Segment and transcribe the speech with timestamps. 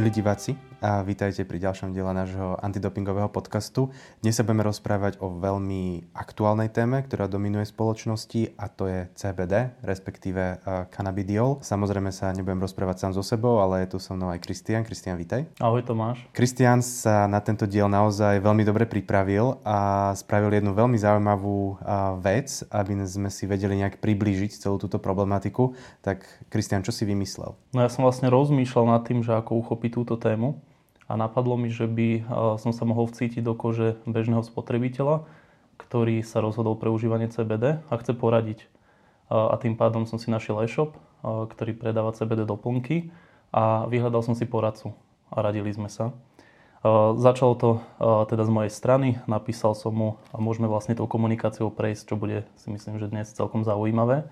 [0.00, 3.92] Milí diváci, a vítajte pri ďalšom diele nášho antidopingového podcastu.
[4.24, 9.76] Dnes sa budeme rozprávať o veľmi aktuálnej téme, ktorá dominuje spoločnosti a to je CBD,
[9.84, 10.56] respektíve
[10.88, 11.60] cannabidiol.
[11.60, 14.80] Samozrejme sa nebudem rozprávať sám so sebou, ale je tu so mnou aj Kristian.
[14.80, 15.44] Kristian, vítaj.
[15.60, 16.24] Ahoj Tomáš.
[16.32, 21.76] Kristian sa na tento diel naozaj veľmi dobre pripravil a spravil jednu veľmi zaujímavú
[22.24, 25.76] vec, aby sme si vedeli nejak priblížiť celú túto problematiku.
[26.00, 27.52] Tak Kristian, čo si vymyslel?
[27.76, 30.62] No ja som vlastne rozmýšľal nad tým, že ako uchopiť túto tému
[31.10, 32.20] a napadlo mi, že by e,
[32.62, 35.26] som sa mohol vcítiť do kože bežného spotrebiteľa,
[35.82, 38.62] ktorý sa rozhodol pre užívanie CBD a chce poradiť.
[38.62, 38.66] E,
[39.34, 40.98] a tým pádom som si našiel e-shop, e,
[41.50, 43.10] ktorý predáva CBD doplnky
[43.50, 44.94] a vyhľadal som si poradcu
[45.34, 46.14] a radili sme sa.
[47.20, 47.70] Začalo to
[48.00, 52.48] teda z mojej strany, napísal som mu a môžeme vlastne tou komunikáciou prejsť, čo bude
[52.56, 54.24] si myslím, že dnes celkom zaujímavé.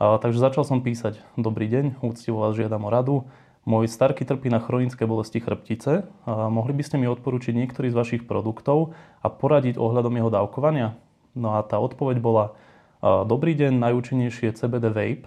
[0.00, 3.16] Takže začal som písať, dobrý deň, úctivo vás žiadam o radu,
[3.64, 6.04] môj starky trpí na chronické bolesti chrbtice.
[6.28, 8.92] A mohli by ste mi odporučiť niektorý z vašich produktov
[9.24, 10.96] a poradiť ohľadom jeho dávkovania?
[11.34, 12.54] No a tá odpoveď bola,
[13.02, 15.26] dobrý deň, najúčinnejšie CBD vape.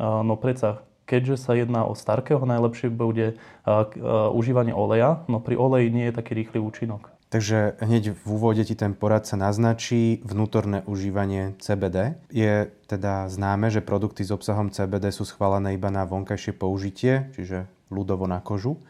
[0.00, 3.38] No predsa, keďže sa jedná o starkého, najlepšie bude
[4.34, 7.14] užívanie oleja, no pri oleji nie je taký rýchly účinok.
[7.34, 12.14] Takže hneď v úvode ti ten poradca naznačí vnútorné užívanie CBD.
[12.30, 17.66] Je teda známe, že produkty s obsahom CBD sú schválené iba na vonkajšie použitie, čiže
[17.94, 18.82] ľudovo na kožu.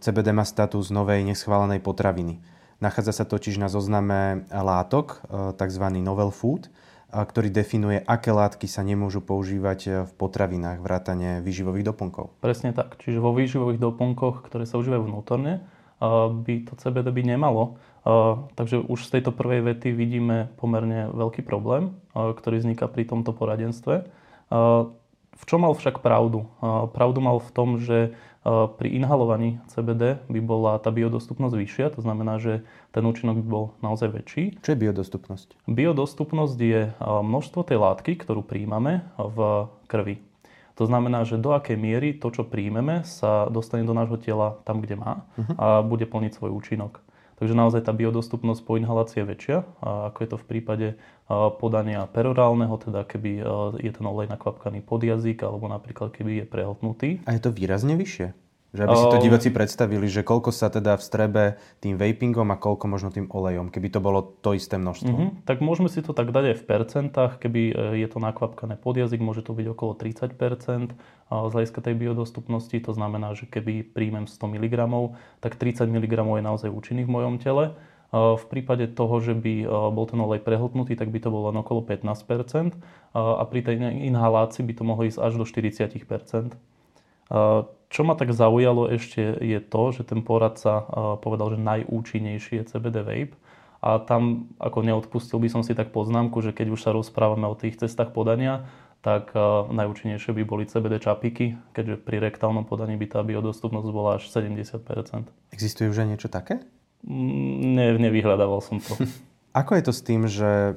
[0.00, 2.40] CBD má status novej neschválenej potraviny.
[2.78, 5.84] Nachádza sa totiž na zozname látok, e, tzv.
[5.98, 6.70] novel food,
[7.10, 12.36] ktorý definuje, aké látky sa nemôžu používať v potravinách, vrátane výživových doplnkov.
[12.44, 13.00] Presne tak.
[13.00, 15.64] Čiže vo výživových doplnkoch, ktoré sa užívajú vnútorne,
[16.44, 17.80] by to CBD byť nemalo.
[18.54, 24.04] Takže už z tejto prvej vety vidíme pomerne veľký problém, ktorý vzniká pri tomto poradenstve.
[25.38, 26.50] V čom mal však pravdu?
[26.92, 28.12] Pravdu mal v tom, že
[28.48, 32.64] pri inhalovaní CBD by bola tá biodostupnosť vyššia, to znamená, že
[32.96, 34.56] ten účinok by bol naozaj väčší.
[34.64, 35.68] Čo je biodostupnosť?
[35.68, 40.24] Biodostupnosť je množstvo tej látky, ktorú príjmame v krvi.
[40.78, 44.78] To znamená, že do akej miery to, čo príjmeme, sa dostane do nášho tela tam,
[44.78, 45.54] kde má uh-huh.
[45.58, 47.02] a bude plniť svoj účinok.
[47.38, 49.56] Takže naozaj tá biodostupnosť po inhalácii je väčšia,
[50.10, 50.86] ako je to v prípade
[51.62, 53.46] podania perorálneho, teda keby
[53.78, 57.08] je ten olej nakvapkaný pod jazyk, alebo napríklad keby je prehltnutý.
[57.30, 58.34] A je to výrazne vyššie?
[58.68, 62.84] Že aby si to diváci predstavili, že koľko sa teda vstrebe tým vapingom a koľko
[62.84, 65.08] možno tým olejom, keby to bolo to isté množstvo.
[65.08, 65.30] Mm-hmm.
[65.48, 69.00] Tak môžeme si to tak dať aj v percentách, keby e, je to nakvapkané pod
[69.00, 70.92] jazyk, môže to byť okolo 30%
[71.28, 72.76] z hľadiska tej biodostupnosti.
[72.84, 74.76] To znamená, že keby príjmem 100 mg,
[75.40, 77.72] tak 30 mg je naozaj účinný v mojom tele.
[78.12, 81.80] V prípade toho, že by e, bol ten olej prehltnutý, tak by to bolo okolo
[81.88, 82.76] 15%
[83.16, 86.52] a pri tej inhalácii by to mohlo ísť až do 40%.
[87.88, 90.84] Čo ma tak zaujalo ešte je to, že ten poradca
[91.24, 93.34] povedal, že najúčinnejší je CBD vape.
[93.78, 97.54] A tam, ako neodpustil by som si tak poznámku, že keď už sa rozprávame o
[97.54, 98.66] tých cestách podania,
[99.00, 99.30] tak
[99.70, 104.82] najúčinnejšie by boli CBD čapiky, keďže pri rektálnom podaní by tá biodostupnosť bola až 70
[105.54, 106.66] Existuje už aj niečo také?
[107.06, 108.98] Mm, ne, nevyhľadával som to.
[109.60, 110.76] Ako je to s tým, že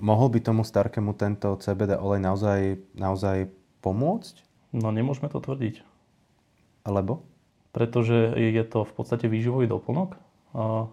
[0.00, 2.60] mohol by tomu starkému tento CBD olej naozaj,
[2.96, 3.52] naozaj
[3.84, 4.34] pomôcť?
[4.72, 5.80] No nemôžeme to tvrdiť.
[6.88, 7.28] Alebo?
[7.76, 10.16] Pretože je to v podstate výživový doplnok
[10.56, 10.88] a,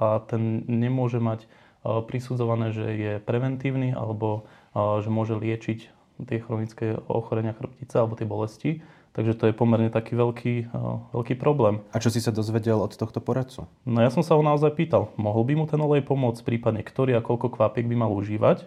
[0.00, 1.44] a ten nemôže mať
[1.84, 5.78] prisudzované, že je preventívny alebo že môže liečiť
[6.24, 8.80] tie chronické ochorenia chrbtice alebo tie bolesti.
[9.14, 10.74] Takže to je pomerne taký veľký,
[11.14, 11.86] veľký problém.
[11.94, 13.70] A čo si sa dozvedel od tohto poradcu?
[13.86, 17.14] No ja som sa ho naozaj pýtal, mohol by mu ten olej pomôcť, prípadne ktorý
[17.14, 18.66] a koľko kvapiek by mal užívať.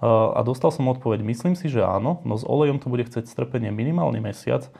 [0.00, 3.68] A dostal som odpoveď, myslím si, že áno, no s olejom to bude chcieť strpenie
[3.68, 4.72] minimálny mesiac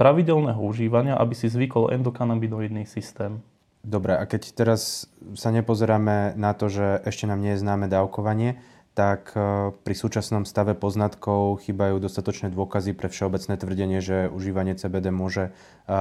[0.00, 3.44] pravidelného užívania, aby si zvykol endokanabinoidný systém.
[3.84, 5.04] Dobre, a keď teraz
[5.36, 8.56] sa nepozeráme na to, že ešte nám nie je známe dávkovanie,
[8.96, 15.08] tak e, pri súčasnom stave poznatkov chýbajú dostatočné dôkazy pre všeobecné tvrdenie, že užívanie CBD
[15.14, 15.96] môže e,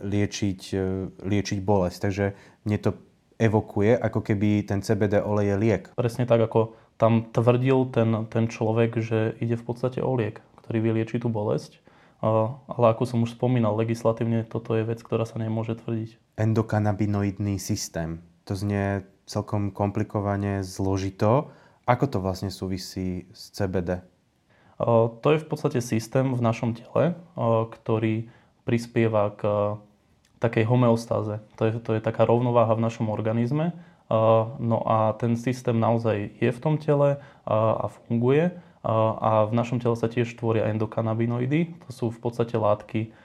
[0.00, 0.80] liečiť, e,
[1.24, 1.98] liečiť bolesť.
[2.00, 2.24] Takže
[2.64, 2.90] mne to
[3.36, 5.84] evokuje, ako keby ten CBD olej je liek.
[5.92, 10.78] Presne tak, ako tam tvrdil ten, ten človek, že ide v podstate o liek, ktorý
[10.80, 11.83] vylieči tú bolesť.
[12.24, 16.40] Ale ako som už spomínal, legislatívne toto je vec, ktorá sa nemôže tvrdiť.
[16.40, 18.24] Endokanabinoidný systém.
[18.48, 21.52] To znie celkom komplikovane, zložito.
[21.84, 24.00] Ako to vlastne súvisí s CBD?
[25.20, 27.12] To je v podstate systém v našom tele,
[27.68, 28.32] ktorý
[28.64, 29.76] prispieva k
[30.40, 31.44] takej homeostáze.
[31.60, 33.76] To je, to je taká rovnováha v našom organizme,
[34.60, 37.16] No a ten systém naozaj je v tom tele
[37.48, 38.52] a funguje.
[38.84, 41.80] A v našom tele sa tiež tvoria endokanabinoidy.
[41.88, 43.16] To sú v podstate látky,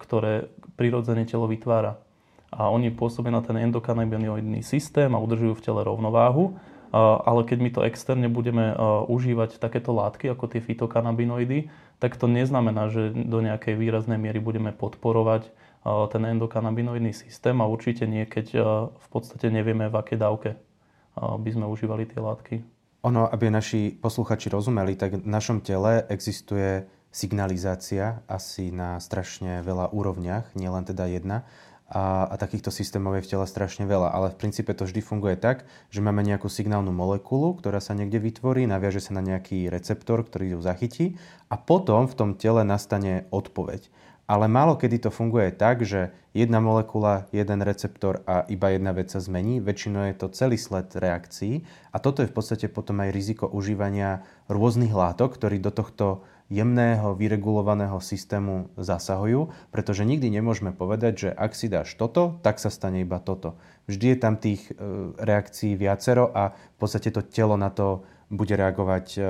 [0.00, 0.48] ktoré
[0.80, 2.00] prirodzene telo vytvára.
[2.48, 6.56] A oni pôsobia na ten endokanabinoidný systém a udržujú v tele rovnováhu.
[6.96, 8.72] Ale keď my to externe budeme
[9.12, 11.68] užívať takéto látky ako tie fitokanabinoidy,
[12.00, 15.52] tak to neznamená, že do nejakej výraznej miery budeme podporovať
[16.08, 18.46] ten endokanabinoidný systém a určite nie, keď
[18.88, 20.56] v podstate nevieme, v akej dávke
[21.20, 22.64] by sme užívali tie látky.
[23.06, 26.82] Ono, aby naši posluchači rozumeli, tak v našom tele existuje
[27.14, 31.46] signalizácia asi na strašne veľa úrovniach, nielen teda jedna
[31.88, 34.12] a, a takýchto systémov je v tele strašne veľa.
[34.12, 38.20] Ale v princípe to vždy funguje tak, že máme nejakú signálnu molekulu, ktorá sa niekde
[38.20, 41.16] vytvorí, naviaže sa na nejaký receptor, ktorý ju zachytí
[41.48, 43.88] a potom v tom tele nastane odpoveď.
[44.28, 49.08] Ale málo kedy to funguje tak, že jedna molekula, jeden receptor a iba jedna vec
[49.08, 49.64] sa zmení.
[49.64, 54.20] Väčšinou je to celý sled reakcií a toto je v podstate potom aj riziko užívania
[54.52, 61.52] rôznych látok, ktorí do tohto jemného, vyregulovaného systému zasahujú, pretože nikdy nemôžeme povedať, že ak
[61.52, 63.60] si dáš toto, tak sa stane iba toto.
[63.88, 64.72] Vždy je tam tých e,
[65.20, 69.20] reakcií viacero a v podstate to telo na to bude reagovať e,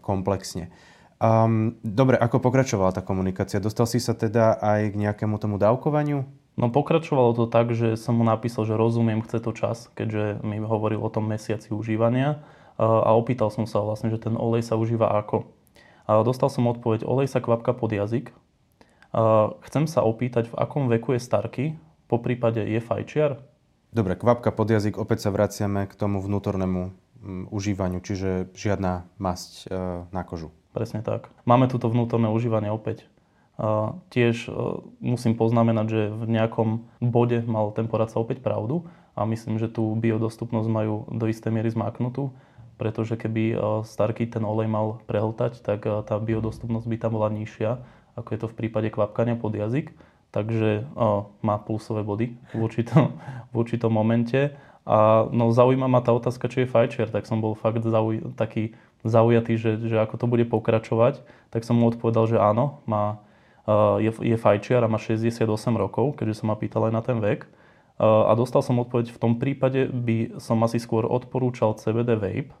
[0.00, 0.72] komplexne.
[1.18, 3.58] Um, dobre, ako pokračovala tá komunikácia?
[3.58, 6.22] Dostal si sa teda aj k nejakému tomu dávkovaniu?
[6.58, 10.58] No pokračovalo to tak, že som mu napísal, že rozumiem, chce to čas, keďže mi
[10.58, 12.42] hovoril o tom mesiaci užívania
[12.78, 15.46] a opýtal som sa vlastne, že ten olej sa užíva ako.
[16.10, 18.34] A dostal som odpoveď, olej sa kvapka pod jazyk.
[19.14, 21.64] A chcem sa opýtať, v akom veku je starky,
[22.10, 23.38] po prípade je fajčiar?
[23.94, 26.90] Dobre, kvapka pod jazyk, opäť sa vraciame k tomu vnútornému
[27.50, 29.66] užívaniu, čiže žiadna masť e,
[30.14, 30.54] na kožu.
[30.78, 31.26] Presne tak.
[31.42, 33.02] Máme túto vnútorné užívanie opäť.
[33.58, 34.50] A tiež e,
[35.02, 38.86] musím poznamenať, že v nejakom bode mal ten poradca opäť pravdu
[39.18, 42.30] a myslím, že tú biodostupnosť majú do istej miery zmaknutú
[42.78, 47.26] pretože keby e, Starky ten olej mal prehltať, tak e, tá biodostupnosť by tam bola
[47.34, 47.82] nižšia,
[48.14, 49.90] ako je to v prípade kvapkania pod jazyk.
[50.30, 50.84] Takže
[51.40, 53.16] má plusové body v určitom,
[53.50, 54.54] v určitom momente.
[54.84, 58.76] A no, zaujíma ma tá otázka, či je fajčiar, tak som bol fakt zauj- taký
[59.06, 61.22] zaujatý, že, že ako to bude pokračovať.
[61.54, 63.22] Tak som mu odpovedal, že áno, má,
[64.02, 65.44] je, je fajčiar a má 68
[65.76, 67.46] rokov, keďže som ma pýtal aj na ten vek.
[67.98, 72.54] A dostal som odpoveď, v tom prípade by som asi skôr odporúčal CBD vape,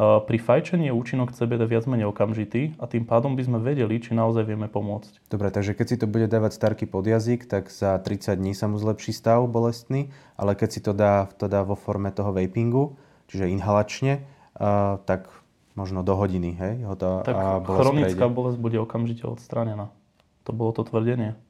[0.00, 4.16] pri fajčení je účinok CBD viac menej okamžitý a tým pádom by sme vedeli, či
[4.16, 5.28] naozaj vieme pomôcť.
[5.28, 8.64] Dobre, takže keď si to bude dávať starky pod jazyk, tak za 30 dní sa
[8.64, 10.08] mu zlepší stav bolestný,
[10.40, 12.96] ale keď si to dá, to dá vo forme toho vapingu,
[13.28, 14.24] čiže inhalačne,
[15.04, 15.28] tak
[15.80, 16.74] možno do hodiny, hej?
[16.84, 18.36] Ho to, tak a bolesť chronická prejde.
[18.36, 19.88] bolesť bude okamžite odstranená.
[20.44, 21.40] To bolo to tvrdenie.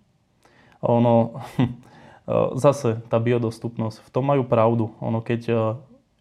[0.79, 1.43] A ono,
[2.65, 4.94] zase tá biodostupnosť, v tom majú pravdu.
[5.03, 5.75] Ono, keď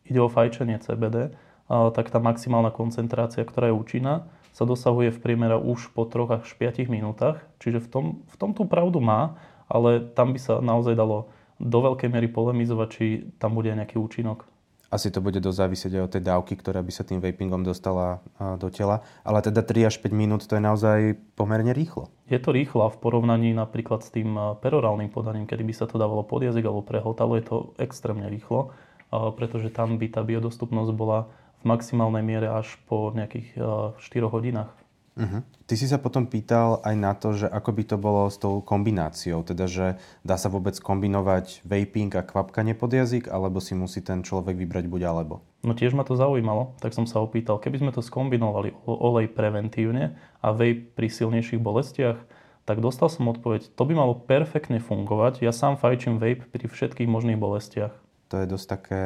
[0.10, 1.38] ide o fajčenie CBD,
[1.70, 6.50] tak tá maximálna koncentrácia, ktorá je účinná, sa dosahuje v priemere už po 3 až
[6.58, 7.46] 5 minútach.
[7.62, 9.38] Čiže v tom, v tom tú pravdu má,
[9.70, 11.30] ale tam by sa naozaj dalo
[11.62, 13.06] do veľkej miery polemizovať, či
[13.38, 14.50] tam bude nejaký účinok.
[14.90, 18.26] Asi to bude dosť aj od tej dávky, ktorá by sa tým vapingom dostala
[18.58, 19.06] do tela.
[19.22, 20.98] Ale teda 3 až 5 minút to je naozaj
[21.38, 22.10] pomerne rýchlo.
[22.26, 26.02] Je to rýchlo a v porovnaní napríklad s tým perorálnym podaním, kedy by sa to
[26.02, 28.74] dávalo pod jazyk alebo prehltalo, je to extrémne rýchlo,
[29.10, 34.72] pretože tam by tá biodostupnosť bola v maximálnej miere až po nejakých 4 eh, hodinách.
[35.20, 35.44] Uh-huh.
[35.68, 38.64] Ty si sa potom pýtal aj na to, že ako by to bolo s tou
[38.64, 44.00] kombináciou, teda že dá sa vôbec kombinovať vaping a kvapkanie pod jazyk, alebo si musí
[44.00, 45.44] ten človek vybrať buď alebo?
[45.62, 50.16] No tiež ma to zaujímalo, tak som sa opýtal, keby sme to skombinovali olej preventívne
[50.40, 52.16] a vape pri silnejších bolestiach,
[52.64, 57.12] tak dostal som odpoveď, to by malo perfektne fungovať, ja sám fajčím vape pri všetkých
[57.12, 57.92] možných bolestiach.
[58.32, 59.04] To je dosť také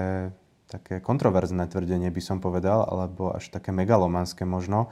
[0.74, 4.90] také kontroverzné tvrdenie by som povedal, alebo až také megalomanské možno.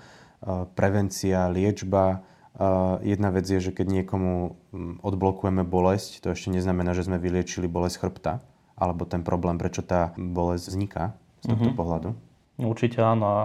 [0.74, 2.25] Prevencia, liečba.
[3.05, 4.57] Jedna vec je, že keď niekomu
[5.05, 8.33] odblokujeme bolesť, to ešte neznamená, že sme vyliečili bolesť chrbta,
[8.75, 11.03] alebo ten problém, prečo tá bolesť vzniká
[11.45, 11.77] z tohto mm-hmm.
[11.77, 12.10] pohľadu.
[12.57, 13.25] Určite áno.
[13.25, 13.39] A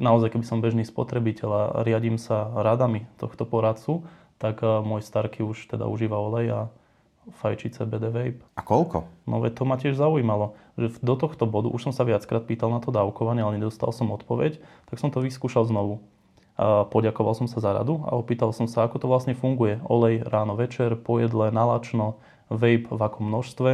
[0.00, 5.42] naozaj, keby som bežný spotrebiteľ a riadím sa radami tohto poradcu, tak e, môj starky
[5.42, 6.60] už teda užíva olej a
[7.28, 8.40] fajčiť CBD vape.
[8.56, 9.04] A koľko?
[9.28, 12.72] No veď to ma tiež zaujímalo, že do tohto bodu, už som sa viackrát pýtal
[12.72, 14.56] na to dávkovanie, ale nedostal som odpoveď,
[14.88, 16.00] tak som to vyskúšal znovu.
[16.58, 19.78] Poďakoval som sa za radu a opýtal som sa, ako to vlastne funguje.
[19.86, 22.18] Olej ráno, večer, po jedle, nalačno,
[22.50, 23.70] vape v akom množstve.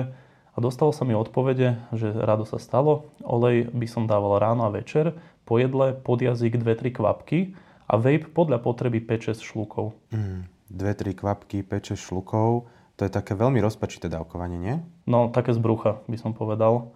[0.55, 3.09] A dostalo sa mi odpovede, že rado sa stalo.
[3.25, 5.17] Olej by som dával ráno a večer,
[5.49, 7.57] po jedle, pod jazyk 2-3 kvapky
[7.88, 9.97] a vape podľa potreby 5-6 šlukov.
[10.12, 12.69] Mm, 2-3 kvapky, 5-6 šlukov.
[13.00, 14.76] To je také veľmi rozpačité dávkovanie, nie?
[15.09, 16.93] No, také z brucha, by som povedal.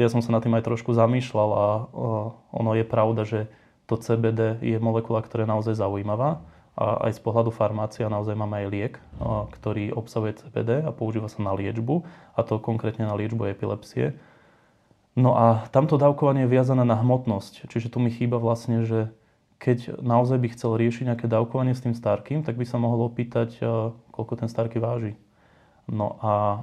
[0.00, 1.66] Ja som sa nad tým aj trošku zamýšľal a
[2.50, 3.52] ono je pravda, že
[3.88, 6.44] to CBD je molekula, ktorá je naozaj zaujímavá.
[6.78, 8.94] a aj z pohľadu farmácia naozaj máme aj liek,
[9.58, 12.06] ktorý obsahuje CBD a používa sa na liečbu,
[12.38, 14.14] a to konkrétne na liečbu epilepsie.
[15.18, 19.10] No a tamto dávkovanie je viazané na hmotnosť, čiže tu mi chýba vlastne, že
[19.58, 23.58] keď naozaj by chcel riešiť nejaké dávkovanie s tým starkým, tak by sa mohol opýtať,
[24.14, 25.18] koľko ten starký váži.
[25.90, 26.62] No a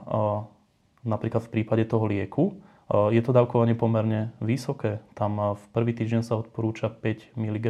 [1.03, 2.55] napríklad v prípade toho lieku,
[2.86, 5.01] je to dávkovanie pomerne vysoké.
[5.18, 7.65] Tam v prvý týždeň sa odporúča 5 mg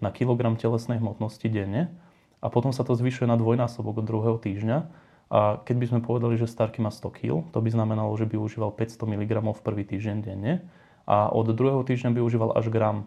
[0.00, 1.92] na kilogram telesnej hmotnosti denne
[2.40, 4.88] a potom sa to zvyšuje na dvojnásobok od druhého týždňa.
[5.28, 8.40] A keď by sme povedali, že Starky má 100 kg, to by znamenalo, že by
[8.40, 10.64] užíval 500 mg v prvý týždeň denne
[11.04, 13.04] a od druhého týždňa by užíval až gram.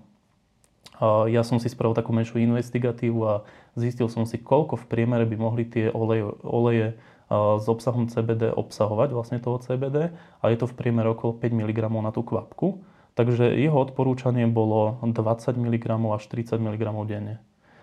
[1.01, 3.41] Ja som si spravil takú menšiu investigatívu a
[3.74, 6.88] zistil som si, koľko v priemere by mohli tie oleje, oleje
[7.31, 11.79] s obsahom CBD obsahovať vlastne toho CBD a je to v priemere okolo 5 mg
[12.03, 12.83] na tú kvapku.
[13.15, 15.15] Takže jeho odporúčanie bolo 20
[15.55, 17.39] mg až 30 mg denne.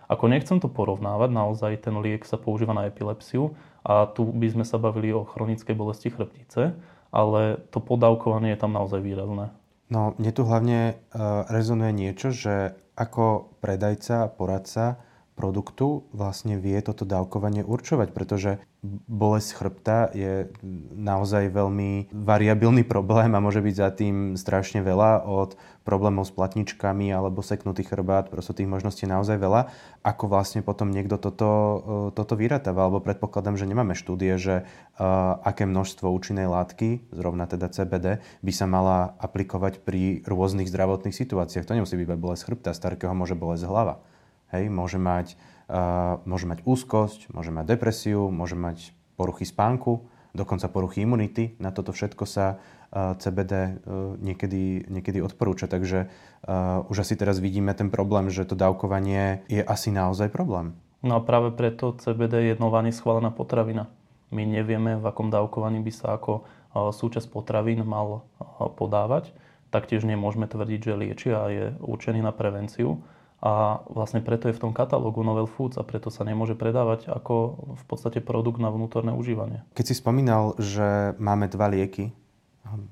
[0.09, 3.53] Ako nechcem to porovnávať, naozaj ten liek sa používa na epilepsiu
[3.85, 6.73] a tu by sme sa bavili o chronickej bolesti chrbtice,
[7.13, 9.53] ale to podávkovanie je tam naozaj výrazné.
[9.93, 15.01] No, mne tu hlavne uh, rezonuje niečo, že ako predajca, poradca
[15.39, 18.59] produktu vlastne vie toto dávkovanie určovať, pretože
[19.07, 20.51] bolesť chrbta je
[20.95, 27.11] naozaj veľmi variabilný problém a môže byť za tým strašne veľa od problémov s platničkami
[27.11, 29.73] alebo seknutý chrbát, proste tých možností naozaj veľa.
[30.07, 35.41] Ako vlastne potom niekto toto, e, toto vyratáva, alebo predpokladám, že nemáme štúdie, že uh,
[35.43, 41.67] aké množstvo účinnej látky, zrovna teda CBD, by sa mala aplikovať pri rôznych zdravotných situáciách.
[41.67, 44.05] To nemusí byť bolesť chrbta, starkého môže bolesť hlava.
[44.49, 45.37] Hej, môže mať,
[45.69, 51.59] uh, môže mať úzkosť, môže mať depresiu, môže mať poruchy spánku, dokonca poruchy imunity.
[51.61, 55.69] Na toto všetko sa uh, CBD uh, niekedy, niekedy odporúča.
[55.69, 60.73] Takže uh, už asi teraz vidíme ten problém, že to dávkovanie je asi naozaj problém.
[61.05, 63.87] No a práve preto CBD je nová neschválená potravina.
[64.29, 68.29] My nevieme, v akom dávkovaní by sa ako súčasť potravín mal
[68.77, 69.33] podávať.
[69.73, 73.01] Taktiež nemôžeme tvrdiť, že lieči a je určený na prevenciu
[73.39, 77.35] a vlastne preto je v tom katalógu Novel Foods a preto sa nemôže predávať ako
[77.79, 79.63] v podstate produkt na vnútorné užívanie.
[79.79, 82.11] Keď si spomínal, že máme dva lieky,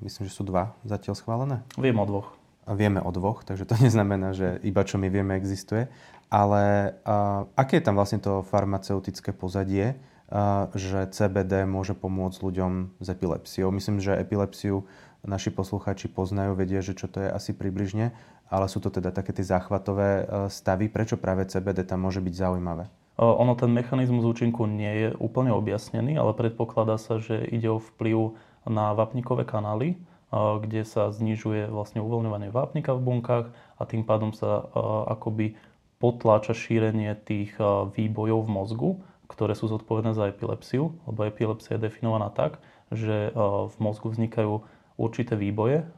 [0.06, 1.56] myslím, že sú dva zatiaľ schválené?
[1.74, 2.28] Viem o dvoch.
[2.66, 5.90] Vieme o dvoch, takže to neznamená, že iba čo my vieme existuje.
[6.30, 9.94] Ale uh, aké je tam vlastne to farmaceutické pozadie,
[10.30, 13.74] uh, že CBD môže pomôcť ľuďom s epilepsiou?
[13.74, 14.86] Myslím, že epilepsiu
[15.26, 18.14] naši posluchači poznajú, vedia, že čo to je asi približne
[18.46, 20.86] ale sú to teda také tie záchvatové e, stavy.
[20.86, 22.86] Prečo práve CBD tam môže byť zaujímavé?
[23.16, 28.36] Ono, ten mechanizmus účinku nie je úplne objasnený, ale predpokladá sa, že ide o vplyv
[28.68, 29.96] na vápnikové kanály,
[30.34, 33.46] kde sa znižuje vlastne uvoľňovanie vápnika v bunkách
[33.80, 34.68] a tým pádom sa
[35.08, 35.56] akoby
[35.96, 37.56] potláča šírenie tých
[37.96, 38.90] výbojov v mozgu,
[39.32, 42.60] ktoré sú zodpovedné za epilepsiu, lebo epilepsia je definovaná tak,
[42.92, 43.32] že
[43.70, 44.60] v mozgu vznikajú
[45.00, 45.88] určité výboje,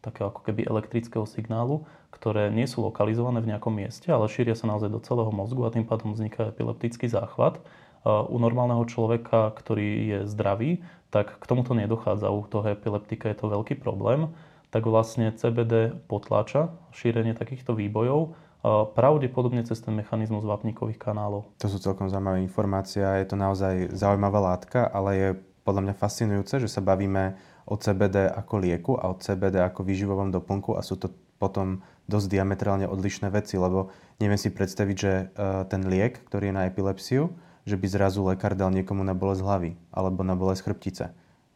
[0.00, 4.70] takého ako keby elektrického signálu, ktoré nie sú lokalizované v nejakom mieste, ale šíria sa
[4.70, 7.60] naozaj do celého mozgu a tým pádom vzniká epileptický záchvat.
[8.06, 12.30] U normálneho človeka, ktorý je zdravý, tak k tomuto nedochádza.
[12.30, 14.30] U toho epileptika je to veľký problém.
[14.70, 18.36] Tak vlastne CBD potláča šírenie takýchto výbojov
[18.98, 21.46] pravdepodobne cez ten mechanizmus vápnikových kanálov.
[21.62, 25.28] To sú celkom zaujímavé informácie a je to naozaj zaujímavá látka, ale je
[25.62, 27.38] podľa mňa fascinujúce, že sa bavíme
[27.68, 32.26] o CBD ako lieku a o CBD ako výživovom doplnku a sú to potom dosť
[32.34, 35.24] diametrálne odlišné veci, lebo neviem si predstaviť, že e,
[35.70, 37.30] ten liek, ktorý je na epilepsiu,
[37.68, 41.04] že by zrazu lekár dal niekomu na bolesť hlavy alebo na bolesť chrbtice.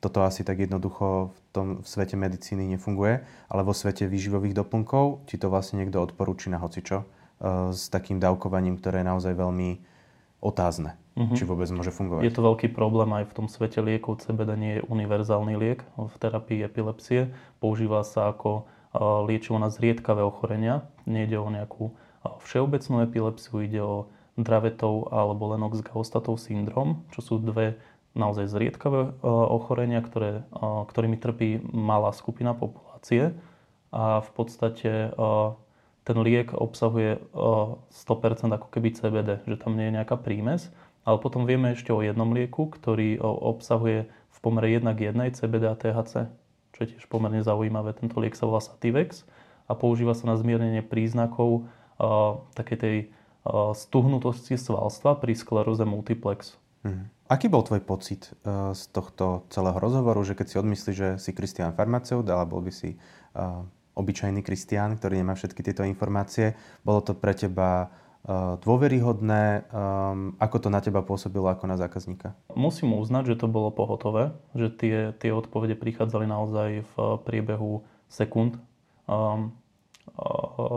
[0.03, 5.27] Toto asi tak jednoducho v tom v svete medicíny nefunguje, ale vo svete výživových doplnkov
[5.31, 7.07] ti to vlastne niekto odporúči na hocičo e,
[7.73, 9.81] s takým dávkovaním, ktoré je naozaj veľmi
[10.43, 11.37] otázne, uh-huh.
[11.37, 12.23] či vôbec môže fungovať.
[12.25, 14.25] Je to veľký problém aj v tom svete liekov.
[14.25, 17.33] CBD nie je univerzálny liek v terapii epilepsie.
[17.61, 18.69] Používa sa ako
[19.25, 20.85] liečivo na zriedkavé ochorenia.
[21.09, 21.97] Nejde o nejakú
[22.45, 27.81] všeobecnú epilepsiu, ide o Dravetov alebo Lennox-Gastautov syndrom, čo sú dve
[28.13, 33.33] naozaj zriedkavé ochorenia, ktoré, ktorými trpí malá skupina populácie.
[33.93, 35.13] A v podstate
[36.03, 40.69] ten liek obsahuje 100% ako keby CBD, že tam nie je nejaká prímes.
[41.03, 45.65] Ale potom vieme ešte o jednom lieku, ktorý obsahuje v pomere 1 k 1 CBD
[45.67, 46.31] a THC,
[46.73, 47.95] čo je tiež pomerne zaujímavé.
[47.99, 49.27] Tento liek sa volá Sativex
[49.67, 51.67] a používa sa na zmiernenie príznakov
[51.99, 52.97] uh, takej tej
[53.47, 56.55] uh, stuhnutosti svalstva pri skleróze multiplex.
[56.83, 57.11] Hmm.
[57.31, 61.31] Aký bol tvoj pocit uh, z tohto celého rozhovoru, že keď si odmyslíš, že si
[61.35, 66.57] Kristian farmaceut, alebo by si uh, obyčajný kristián, ktorý nemá všetky tieto informácie.
[66.81, 67.93] Bolo to pre teba
[68.63, 69.67] dôveryhodné.
[70.39, 72.39] Ako to na teba pôsobilo ako na zákazníka?
[72.55, 76.95] Musím uznať, že to bolo pohotové, že tie, tie odpovede prichádzali naozaj v
[77.27, 78.63] priebehu sekúnd.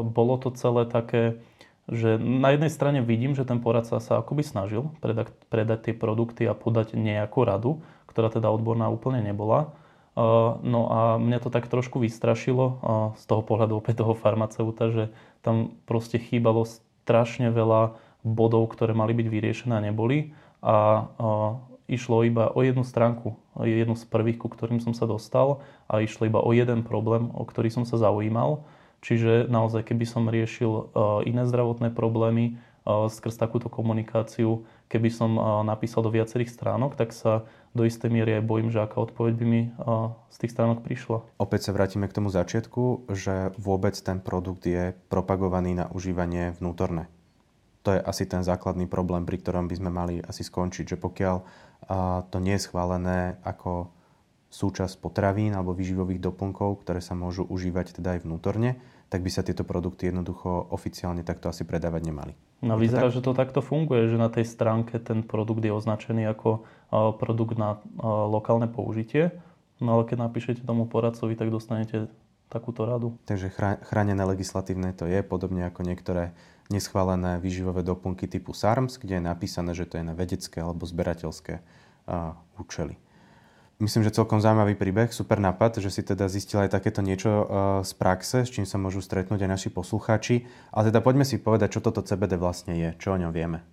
[0.09, 1.37] Bolo to celé také,
[1.85, 6.49] že na jednej strane vidím, že ten poradca sa akoby snažil predať, predať tie produkty
[6.49, 9.77] a podať nejakú radu, ktorá teda odborná úplne nebola.
[10.63, 12.65] No a mňa to tak trošku vystrašilo
[13.19, 15.03] z toho pohľadu opäť toho farmaceuta, že
[15.43, 16.65] tam proste chýbalo
[17.05, 17.93] strašne veľa
[18.25, 20.33] bodov, ktoré mali byť vyriešené a neboli.
[20.65, 21.05] A
[21.85, 26.25] išlo iba o jednu stránku, jednu z prvých, ku ktorým som sa dostal a išlo
[26.25, 28.65] iba o jeden problém, o ktorý som sa zaujímal.
[29.05, 30.83] Čiže naozaj, keby som riešil e,
[31.29, 32.53] iné zdravotné problémy e,
[32.89, 37.45] skrz takúto komunikáciu, keby som e, napísal do viacerých stránok, tak sa
[37.75, 39.61] do istej miery aj bojím, že aká odpoveď by mi
[40.31, 41.27] z tých stránok prišla.
[41.35, 47.11] Opäť sa vrátime k tomu začiatku, že vôbec ten produkt je propagovaný na užívanie vnútorné.
[47.83, 51.35] To je asi ten základný problém, pri ktorom by sme mali asi skončiť, že pokiaľ
[52.31, 53.93] to nie je schválené ako
[54.49, 58.79] súčasť potravín alebo výživových doplnkov, ktoré sa môžu užívať teda aj vnútorne,
[59.15, 62.35] tak by sa tieto produkty jednoducho oficiálne takto asi predávať nemali.
[62.59, 66.67] No vyzerá, že to takto funguje, že na tej stránke ten produkt je označený ako
[67.15, 69.31] produkt na lokálne použitie,
[69.79, 72.11] no ale keď napíšete tomu poradcovi, tak dostanete
[72.51, 73.15] takúto radu.
[73.23, 73.55] Takže
[73.87, 76.35] chránené legislatívne to je, podobne ako niektoré
[76.67, 81.63] neschválené výživové doplnky typu SARMS, kde je napísané, že to je na vedecké alebo zberateľské
[82.59, 82.99] účely.
[83.75, 87.43] Myslím, že celkom zaujímavý príbeh, super nápad, že si teda zistil aj takéto niečo uh,
[87.83, 90.47] z praxe, s čím sa môžu stretnúť aj naši poslucháči.
[90.71, 93.67] Ale teda poďme si povedať, čo toto CBD vlastne je, čo o ňom vieme.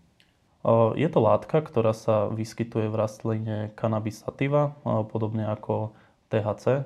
[0.66, 5.94] Uh, je to látka, ktorá sa vyskytuje v rastline Cannabis sativa, uh, podobne ako
[6.34, 6.82] THC.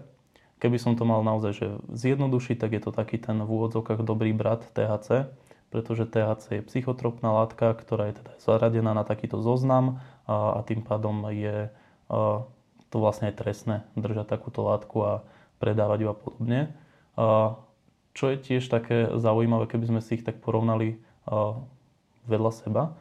[0.61, 4.37] Keby som to mal naozaj že zjednodušiť, tak je to taký ten v úvodzovkách dobrý
[4.37, 5.33] brat THC,
[5.73, 10.85] pretože THC je psychotropná látka, ktorá je teda zaradená na takýto zoznam a, a tým
[10.85, 11.73] pádom je
[12.97, 15.13] to vlastne aj trestné držať takúto látku a
[15.61, 16.61] predávať ju a podobne.
[18.17, 20.97] Čo je tiež také zaujímavé, keby sme si ich tak porovnali
[22.25, 22.97] vedľa seba,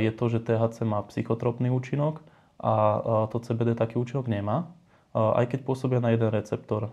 [0.00, 2.24] je to, že THC má psychotropný účinok
[2.56, 4.72] a to CBD taký účinok nemá,
[5.12, 6.88] aj keď pôsobia na jeden receptor.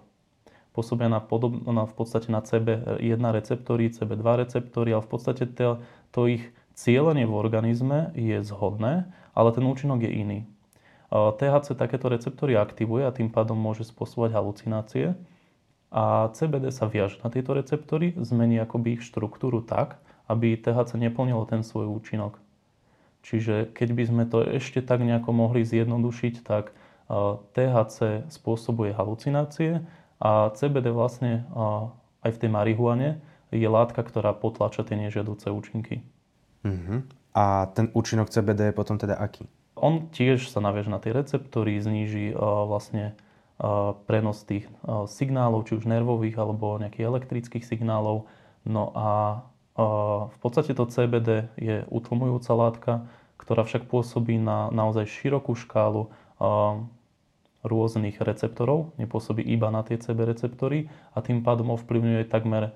[0.76, 5.80] Pôsobia na, podob, na v podstate na CB1 receptory, CB2 receptory, ale v podstate to,
[6.12, 6.44] to ich
[6.76, 10.40] cieľenie v organizme je zhodné, ale ten účinok je iný.
[11.12, 15.06] THC takéto receptory aktivuje a tým pádom môže spôsobovať halucinácie.
[15.92, 20.00] A CBD sa viaže na tieto receptory, zmení akoby ich štruktúru tak,
[20.32, 22.40] aby THC neplnilo ten svoj účinok.
[23.28, 26.72] Čiže keď by sme to ešte tak nejako mohli zjednodušiť, tak
[27.52, 29.84] THC spôsobuje halucinácie
[30.24, 31.44] a CBD vlastne
[32.24, 33.20] aj v tej marihuane
[33.52, 36.08] je látka, ktorá potlača tie nežiaduce účinky.
[36.64, 37.04] Uh-huh.
[37.36, 39.44] A ten účinok CBD je potom teda aký?
[39.82, 43.18] On tiež sa naviaže na tie receptory, zníži uh, vlastne
[43.58, 48.30] uh, prenos tých uh, signálov, či už nervových alebo nejakých elektrických signálov.
[48.62, 49.42] No a
[50.30, 52.94] v podstate to CBD je utlmujúca látka,
[53.40, 56.12] ktorá však pôsobí na naozaj širokú škálu
[57.62, 62.76] rôznych receptorov, nepôsobí iba na tie CB receptory a tým pádom ovplyvňuje takmer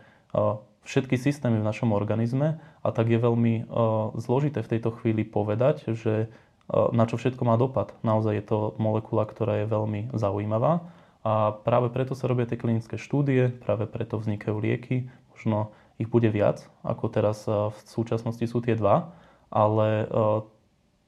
[0.86, 3.70] všetky systémy v našom organizme a tak je veľmi
[4.18, 6.30] zložité v tejto chvíli povedať, že
[6.72, 7.94] na čo všetko má dopad.
[8.02, 10.82] Naozaj je to molekula, ktorá je veľmi zaujímavá
[11.26, 15.10] a práve preto sa robia tie klinické štúdie, práve preto vznikajú lieky.
[15.34, 19.14] Možno ich bude viac, ako teraz v súčasnosti sú tie dva,
[19.50, 20.10] ale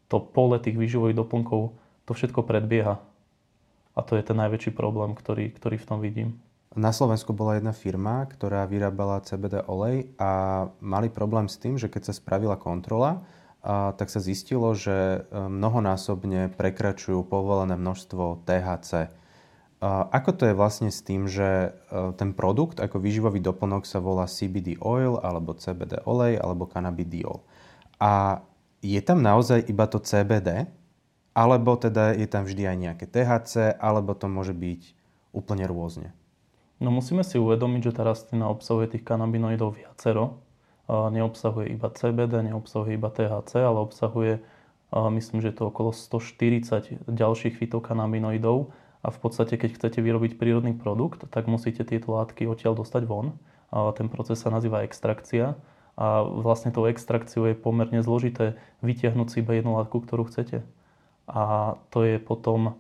[0.08, 1.76] to pole tých výživových doplnkov
[2.08, 3.04] to všetko predbieha.
[3.98, 6.40] A to je ten najväčší problém, ktorý, ktorý v tom vidím.
[6.78, 11.90] Na Slovensku bola jedna firma, ktorá vyrábala CBD olej a mali problém s tým, že
[11.90, 13.26] keď sa spravila kontrola,
[13.68, 19.12] a tak sa zistilo, že e, mnohonásobne prekračujú povolené množstvo THC.
[19.84, 24.00] A ako to je vlastne s tým, že e, ten produkt ako výživový doplnok sa
[24.00, 27.44] volá CBD oil, alebo CBD olej, alebo cannabidiol.
[28.00, 28.40] A
[28.80, 30.72] je tam naozaj iba to CBD,
[31.36, 34.96] alebo teda je tam vždy aj nejaké THC, alebo to môže byť
[35.36, 36.16] úplne rôzne?
[36.80, 40.40] No musíme si uvedomiť, že tá rastlina obsahuje tých kanabinoidov viacero
[40.88, 44.40] neobsahuje iba CBD, neobsahuje iba THC, ale obsahuje,
[44.96, 48.72] myslím, že je to okolo 140 ďalších fitokanabinoidov
[49.04, 53.36] a v podstate, keď chcete vyrobiť prírodný produkt, tak musíte tieto látky odtiaľ dostať von.
[54.00, 55.60] Ten proces sa nazýva extrakcia
[56.00, 60.64] a vlastne tou extrakciou je pomerne zložité vytiahnuť si iba jednu látku, ktorú chcete.
[61.28, 62.80] A to je potom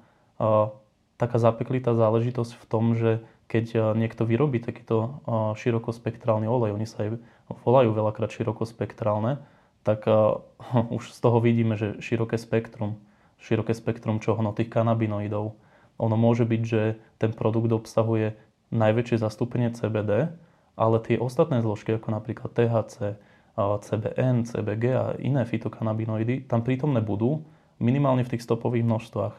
[1.20, 3.20] taká zapeklitá záležitosť v tom, že
[3.52, 5.24] keď niekto vyrobí takýto
[5.60, 9.40] širokospektrálny olej, oni sa aj volajú veľakrát širokospektrálne,
[9.88, 10.44] tak uh,
[10.98, 13.00] už z toho vidíme, že široké spektrum,
[13.40, 15.56] široké spektrum čoho, no tých kanabinoidov.
[15.98, 18.38] Ono môže byť, že ten produkt obsahuje
[18.70, 20.30] najväčšie zastúpenie CBD,
[20.78, 23.18] ale tie ostatné zložky, ako napríklad THC,
[23.58, 27.42] CBN, CBG a iné fitokanabinoidy, tam prítomné budú
[27.82, 29.36] minimálne v tých stopových množstvách.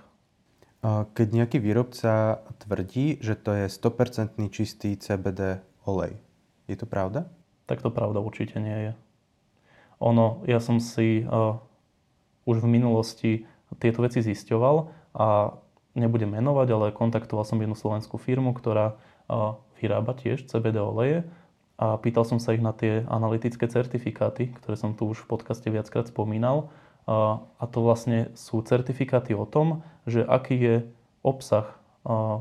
[1.15, 6.19] Keď nejaký výrobca tvrdí, že to je 100% čistý CBD olej,
[6.67, 7.31] je to pravda?
[7.69, 8.93] Tak to pravda určite nie je.
[10.01, 11.61] Ono, ja som si uh,
[12.49, 13.31] už v minulosti
[13.77, 14.77] tieto veci zisťoval
[15.15, 15.53] a
[15.93, 21.29] nebudem menovať, ale kontaktoval som jednu slovenskú firmu, ktorá uh, vyrába tiež CBD oleje
[21.79, 25.71] a pýtal som sa ich na tie analytické certifikáty, ktoré som tu už v podcaste
[25.71, 26.75] viackrát spomínal
[27.09, 30.77] a to vlastne sú certifikáty o tom, že aký je
[31.25, 31.65] obsah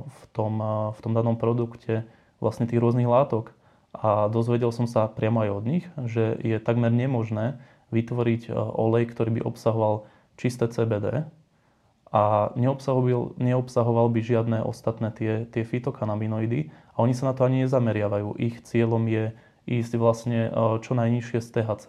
[0.03, 0.59] v tom,
[0.91, 2.03] v tom danom produkte
[2.43, 3.55] vlastne tých rôznych látok.
[3.95, 7.59] A dozvedel som sa priamo aj od nich, že je takmer nemožné
[7.95, 11.25] vytvoriť olej, ktorý by obsahoval čisté CBD
[12.07, 17.67] a neobsahoval, neobsahoval by žiadne ostatné tie, tie fitokanabinoidy a oni sa na to ani
[17.67, 18.39] nezameriavajú.
[18.39, 19.35] Ich cieľom je
[19.67, 21.87] ísť vlastne čo najnižšie z THC,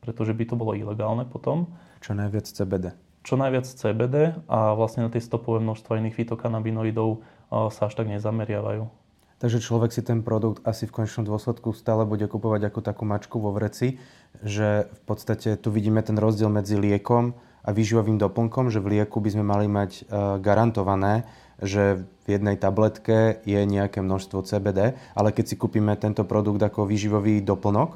[0.00, 2.96] pretože by to bolo ilegálne potom čo najviac CBD.
[3.26, 7.20] Čo najviac CBD a vlastne na tie stopové množstva iných fitokanabinoidov
[7.68, 8.88] sa až tak nezameriavajú.
[9.38, 13.38] Takže človek si ten produkt asi v konečnom dôsledku stále bude kupovať ako takú mačku
[13.38, 14.02] vo vreci,
[14.42, 19.22] že v podstate tu vidíme ten rozdiel medzi liekom a výživovým doplnkom, že v lieku
[19.22, 20.02] by sme mali mať e,
[20.42, 21.22] garantované,
[21.62, 26.90] že v jednej tabletke je nejaké množstvo CBD, ale keď si kúpime tento produkt ako
[26.90, 27.94] výživový doplnok,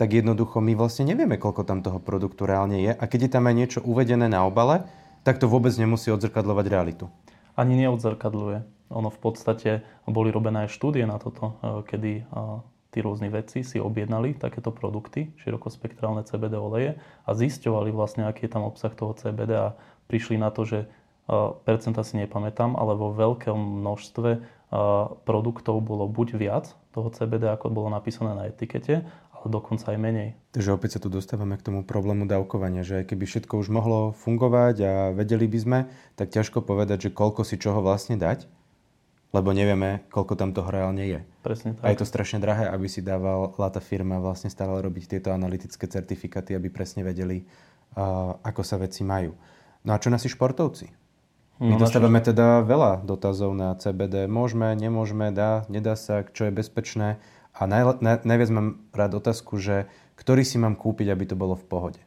[0.00, 2.92] tak jednoducho my vlastne nevieme, koľko tam toho produktu reálne je.
[2.96, 4.88] A keď je tam aj niečo uvedené na obale,
[5.26, 7.10] tak to vôbec nemusí odzrkadľovať realitu.
[7.58, 8.77] Ani neodzrkadľuje.
[8.88, 12.22] Ono v podstate boli robené aj štúdie na toto, e, kedy e,
[12.88, 16.96] tí rôzni vedci si objednali takéto produkty, širokospektrálne CBD oleje
[17.28, 19.76] a zisťovali vlastne, aký je tam obsah toho CBD a
[20.08, 20.86] prišli na to, že e,
[21.68, 24.60] percenta si nepamätám, ale vo veľkom množstve
[25.24, 29.00] produktov bolo buď viac toho CBD, ako bolo napísané na etikete,
[29.32, 30.28] ale dokonca aj menej.
[30.52, 34.12] Takže opäť sa tu dostávame k tomu problému dávkovania, že aj keby všetko už mohlo
[34.12, 35.78] fungovať a vedeli by sme,
[36.18, 38.50] tak ťažko povedať, že koľko si čoho vlastne dať,
[39.28, 41.20] lebo nevieme, koľko tam toho reálne je.
[41.44, 41.84] Presne tak.
[41.84, 45.84] A je to strašne drahé, aby si dával tá firma vlastne stále robiť tieto analytické
[45.84, 49.36] certifikáty, aby presne vedeli, uh, ako sa veci majú.
[49.84, 50.88] No a čo nasi športovci?
[51.58, 54.30] My no, dostávame teda veľa dotazov na CBD.
[54.30, 57.18] Môžeme, nemôžeme, dá, nedá sa, čo je bezpečné.
[57.50, 61.58] A naj, naj, najviac mám rád otázku, že ktorý si mám kúpiť, aby to bolo
[61.58, 62.00] v pohode?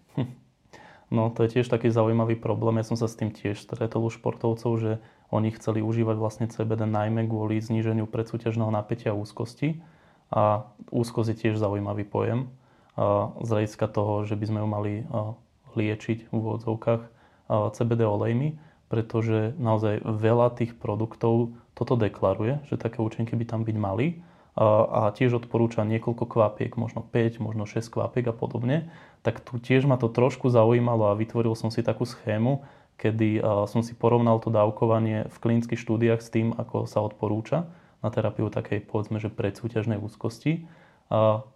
[1.11, 2.79] No to je tiež taký zaujímavý problém.
[2.79, 6.87] Ja som sa s tým tiež stretol u športovcov, že oni chceli užívať vlastne CBD
[6.87, 9.83] najmä kvôli zníženiu predsúťažného napätia a úzkosti.
[10.31, 12.47] A úzkosť je tiež zaujímavý pojem.
[13.43, 14.93] Z hľadiska toho, že by sme ju mali
[15.75, 17.03] liečiť v úvodzovkách
[17.51, 18.55] CBD olejmi,
[18.87, 25.15] pretože naozaj veľa tých produktov toto deklaruje, že také účinky by tam byť mali a
[25.15, 28.91] tiež odporúča niekoľko kvapiek, možno 5, možno 6 kvapiek a podobne,
[29.23, 32.67] tak tu tiež ma to trošku zaujímalo a vytvoril som si takú schému,
[32.99, 33.39] kedy
[33.71, 37.71] som si porovnal to dávkovanie v klinických štúdiách s tým, ako sa odporúča
[38.03, 40.67] na terapiu takej, povedzme, že predsúťažnej úzkosti,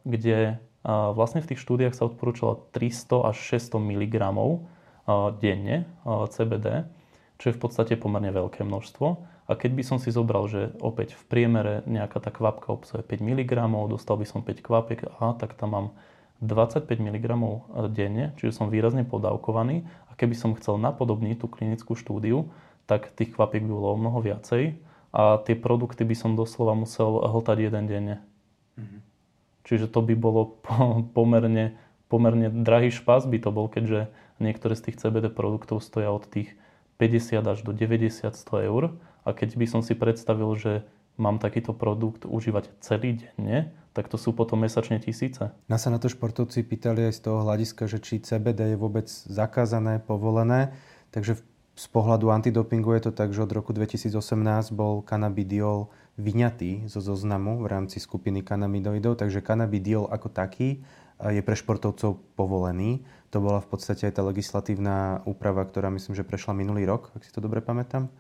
[0.08, 4.16] kde vlastne v tých štúdiách sa odporúčalo 300 až 600 mg
[5.44, 6.88] denne CBD,
[7.42, 9.35] čo je v podstate pomerne veľké množstvo.
[9.46, 13.22] A keď by som si zobral, že opäť v priemere nejaká tá kvapka obsahuje 5
[13.22, 13.52] mg,
[13.86, 15.88] dostal by som 5 kvapiek, a tak tam mám
[16.42, 17.26] 25 mg
[17.94, 19.86] denne, čiže som výrazne podávkovaný.
[20.10, 22.50] A keby som chcel napodobniť tú klinickú štúdiu,
[22.90, 24.78] tak tých kvapiek by bolo o mnoho viacej
[25.16, 28.16] a tie produkty by som doslova musel hltať jeden denne.
[28.76, 29.00] Mm-hmm.
[29.66, 30.60] Čiže to by bolo
[31.18, 31.78] pomerne,
[32.12, 36.54] pomerne drahý špas by to bol, keďže niektoré z tých CBD produktov stoja od tých
[37.00, 38.84] 50 až do 90 100 eur
[39.26, 40.86] a keď by som si predstavil, že
[41.18, 45.50] mám takýto produkt užívať celý denne, tak to sú potom mesačne tisíce.
[45.72, 49.08] Nás sa na to športovci pýtali aj z toho hľadiska, že či CBD je vôbec
[49.08, 50.76] zakázané, povolené.
[51.16, 51.40] Takže
[51.76, 54.12] z pohľadu antidopingu je to tak, že od roku 2018
[54.76, 60.84] bol kanabidiol vyňatý zo zoznamu v rámci skupiny kanamidoidov, takže kanabidiol ako taký
[61.16, 63.08] je pre športovcov povolený.
[63.32, 67.24] To bola v podstate aj tá legislatívna úprava, ktorá myslím, že prešla minulý rok, ak
[67.24, 68.12] si to dobre pamätám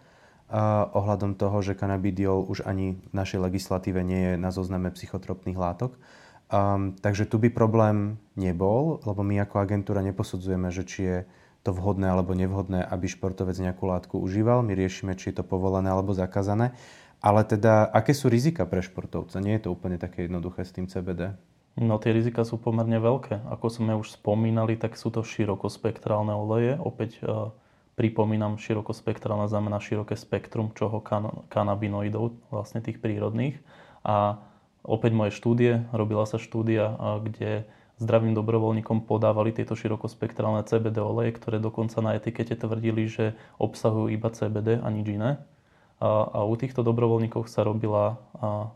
[0.94, 5.98] ohľadom toho, že kanabidiol už ani v našej legislatíve nie je na zozname psychotropných látok.
[6.46, 11.18] Um, takže tu by problém nebol, lebo my ako agentúra neposudzujeme, že či je
[11.66, 14.62] to vhodné alebo nevhodné, aby športovec nejakú látku užíval.
[14.62, 16.78] My riešime, či je to povolené alebo zakázané.
[17.26, 19.42] Ale teda, aké sú rizika pre športovca?
[19.42, 21.34] Nie je to úplne také jednoduché s tým CBD.
[21.82, 23.50] No tie rizika sú pomerne veľké.
[23.50, 26.78] Ako sme už spomínali, tak sú to širokospektrálne oleje.
[26.78, 27.50] Opäť uh,
[27.96, 33.56] pripomínam, širokospektrálne znamená široké spektrum čoho kan- kanabinoidov, vlastne tých prírodných.
[34.04, 34.40] A
[34.84, 37.66] opäť moje štúdie, robila sa štúdia, kde
[37.98, 44.28] zdravým dobrovoľníkom podávali tieto širokospektrálne CBD oleje, ktoré dokonca na etikete tvrdili, že obsahujú iba
[44.28, 45.40] CBD a nič iné.
[46.04, 48.68] A, a u týchto dobrovoľníkov sa robila a,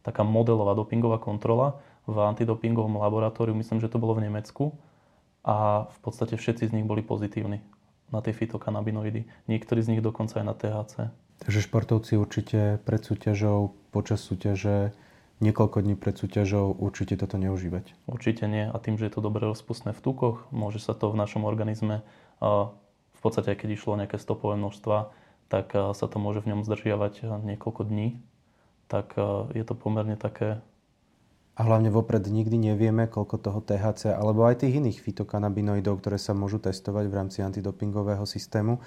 [0.00, 1.76] taká modelová dopingová kontrola
[2.08, 4.72] v antidopingovom laboratóriu, myslím, že to bolo v Nemecku.
[5.44, 7.60] A v podstate všetci z nich boli pozitívni
[8.12, 9.24] na tie fitokanabinoidy.
[9.48, 10.94] Niektorí z nich dokonca aj na THC.
[11.42, 14.94] Takže športovci určite pred súťažou, počas súťaže
[15.42, 17.98] niekoľko dní pred súťažou určite toto neužívať.
[18.06, 18.70] Určite nie.
[18.70, 22.06] A tým, že je to dobre rozpustné v tukoch, môže sa to v našom organizme,
[22.38, 25.10] v podstate keď išlo nejaké stopové množstva,
[25.50, 28.22] tak sa to môže v ňom zdržiavať niekoľko dní.
[28.86, 29.18] Tak
[29.50, 30.62] je to pomerne také...
[31.52, 36.32] A hlavne vopred nikdy nevieme, koľko toho THC alebo aj tých iných fitokanabinoidov, ktoré sa
[36.32, 38.80] môžu testovať v rámci antidopingového systému.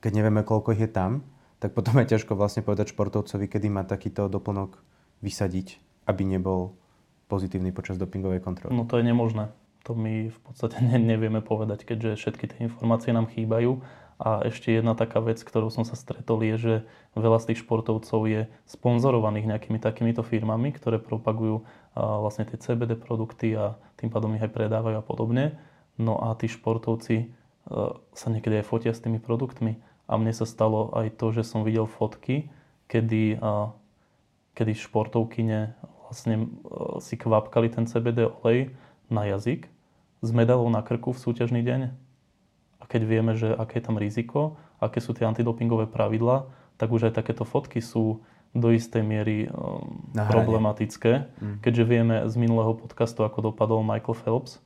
[0.00, 1.28] Keď nevieme, koľko ich je tam,
[1.60, 4.80] tak potom je ťažko vlastne povedať športovcovi, kedy má takýto doplnok
[5.20, 5.76] vysadiť,
[6.08, 6.72] aby nebol
[7.28, 8.72] pozitívny počas dopingovej kontroly?
[8.72, 9.52] No to je nemožné.
[9.84, 13.84] To my v podstate nevieme povedať, keďže všetky tie informácie nám chýbajú.
[14.18, 16.74] A ešte jedna taká vec, ktorou som sa stretol, je, že
[17.14, 21.62] veľa z tých športovcov je sponzorovaných nejakými takýmito firmami, ktoré propagujú
[21.94, 25.54] vlastne tie CBD produkty a tým pádom ich aj predávajú a podobne.
[25.96, 27.30] No a tí športovci
[28.10, 29.78] sa niekedy aj fotia s tými produktmi.
[30.10, 32.50] A mne sa stalo aj to, že som videl fotky,
[32.90, 33.38] kedy
[34.58, 35.78] kedy športovkyne
[36.10, 36.50] vlastne
[36.98, 38.74] si kvapkali ten CBD olej
[39.06, 39.70] na jazyk
[40.18, 42.07] s medalou na krku v súťažný deň.
[42.88, 46.48] Keď vieme, že aké je tam riziko, aké sú tie antidopingové pravidla,
[46.80, 48.24] tak už aj takéto fotky sú
[48.56, 51.56] do istej miery um, problematické, mm.
[51.60, 54.64] keďže vieme z minulého podcastu, ako dopadol Michael Phelps,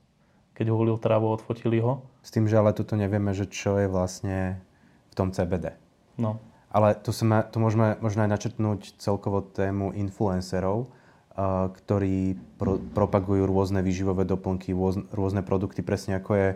[0.55, 2.07] keď ho volil trávu, odfotili ho.
[2.23, 4.63] S tým, že ale tuto nevieme, že čo je vlastne
[5.11, 5.75] v tom CBD.
[6.15, 6.39] No.
[6.71, 12.79] Ale tu, sa ma, tu môžeme možno aj načrtnúť celkovo tému influencerov, uh, ktorí pro,
[12.79, 16.49] propagujú rôzne výživové doplnky, rôzne, rôzne produkty, presne ako je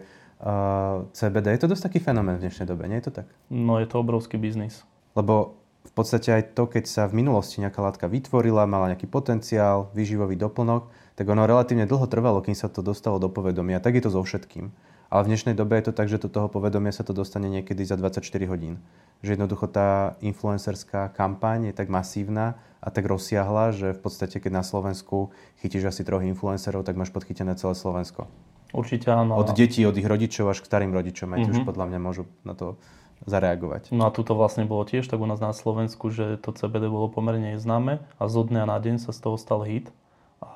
[1.16, 1.56] CBD.
[1.56, 3.26] Je to dosť taký fenomén v dnešnej dobe, nie je to tak?
[3.48, 4.84] No je to obrovský biznis.
[5.16, 9.88] Lebo v podstate aj to, keď sa v minulosti nejaká látka vytvorila, mala nejaký potenciál,
[9.96, 13.80] výživový doplnok, tak ono relatívne dlho trvalo, kým sa to dostalo do povedomia.
[13.80, 14.74] Tak je to so všetkým.
[15.08, 17.86] Ale v dnešnej dobe je to tak, že do toho povedomia sa to dostane niekedy
[17.86, 18.20] za 24
[18.50, 18.82] hodín.
[19.22, 24.60] Že jednoducho tá influencerská kampaň je tak masívna a tak rozsiahla, že v podstate keď
[24.60, 25.30] na Slovensku
[25.62, 28.26] chytíš asi troch influencerov, tak máš podchytené celé Slovensko.
[28.74, 29.38] Určite áno.
[29.38, 31.34] Od detí, od ich rodičov až k starým rodičom.
[31.34, 31.54] Aj mm-hmm.
[31.54, 32.80] už podľa mňa môžu na to
[33.24, 33.94] zareagovať.
[33.94, 36.90] No a tu to vlastne bolo tiež tak u nás na Slovensku, že to CBD
[36.90, 39.88] bolo pomerne neznáme a zo dňa na deň sa z toho stal hit.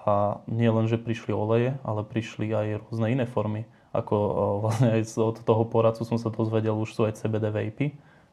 [0.05, 4.17] A nie len, že prišli oleje, ale prišli aj rôzne iné formy ako
[4.63, 7.87] vlastne aj od toho poradcu som sa dozvedel, už sú aj CBD vapy,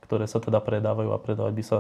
[0.06, 1.78] ktoré sa teda predávajú a predávať by sa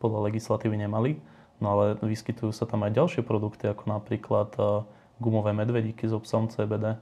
[0.00, 1.20] podľa legislatívy nemali.
[1.60, 4.50] No ale vyskytujú sa tam aj ďalšie produkty, ako napríklad
[5.20, 6.96] gumové medvedíky s obsahom CBD.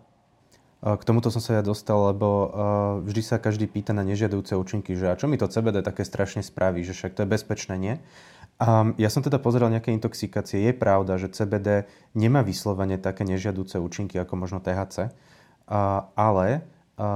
[0.78, 2.54] K tomuto som sa ja dostal, lebo
[3.02, 6.38] vždy sa každý pýta na nežiadujúce účinky, že a čo mi to CBD také strašne
[6.38, 7.94] spraví, že však to je bezpečné, nie?
[8.62, 10.66] A ja som teda pozeral nejaké intoxikácie.
[10.66, 15.14] Je pravda, že CBD nemá vyslovene také nežiadúce účinky ako možno THC.
[16.14, 16.62] Ale
[16.94, 17.06] a,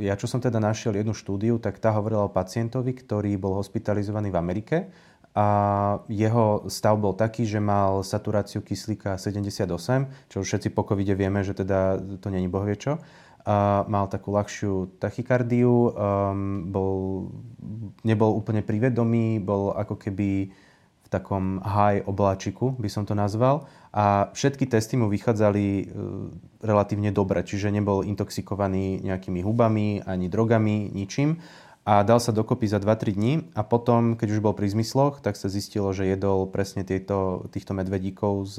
[0.00, 4.32] ja čo som teda našiel jednu štúdiu, tak tá hovorila o pacientovi, ktorý bol hospitalizovaný
[4.32, 4.76] v Amerike
[5.32, 5.46] a
[6.12, 9.64] jeho stav bol taký, že mal saturáciu kyslíka 78,
[10.28, 13.00] čo už všetci po covide vieme, že teda to není bohvie čo.
[13.42, 15.92] A mal takú ľahšiu tachykardiu, um,
[16.70, 17.26] bol,
[18.06, 20.52] nebol úplne privedomý, bol ako keby
[21.12, 23.68] takom high obláčiku, by som to nazval.
[23.92, 25.84] A všetky testy mu vychádzali e,
[26.64, 31.36] relatívne dobre, čiže nebol intoxikovaný nejakými hubami, ani drogami, ničím.
[31.82, 35.34] A dal sa dokopy za 2-3 dní a potom, keď už bol pri zmysloch, tak
[35.34, 38.56] sa zistilo, že jedol presne tieto, týchto medvedíkov z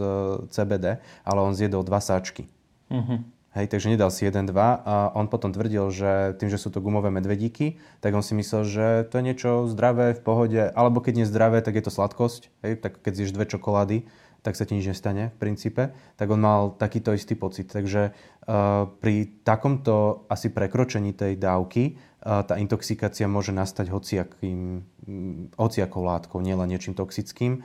[0.52, 2.52] CBD, ale on zjedol dva sáčky.
[2.92, 3.24] Uh-huh.
[3.54, 6.82] Hej, takže nedal si 1, 2 a on potom tvrdil, že tým, že sú to
[6.82, 11.22] gumové medvedíky, tak on si myslel, že to je niečo zdravé, v pohode, alebo keď
[11.22, 12.50] nie zdravé, tak je to sladkosť.
[12.66, 14.10] Hej, tak keď zješ dve čokolády,
[14.44, 15.96] tak sa ti nič nestane v princípe.
[16.20, 17.72] Tak on mal takýto istý pocit.
[17.72, 25.48] Takže uh, pri takomto asi prekročení tej dávky uh, tá intoxikácia môže nastať hociakým, um,
[25.56, 27.64] hociakou látkou, nielen niečím toxickým.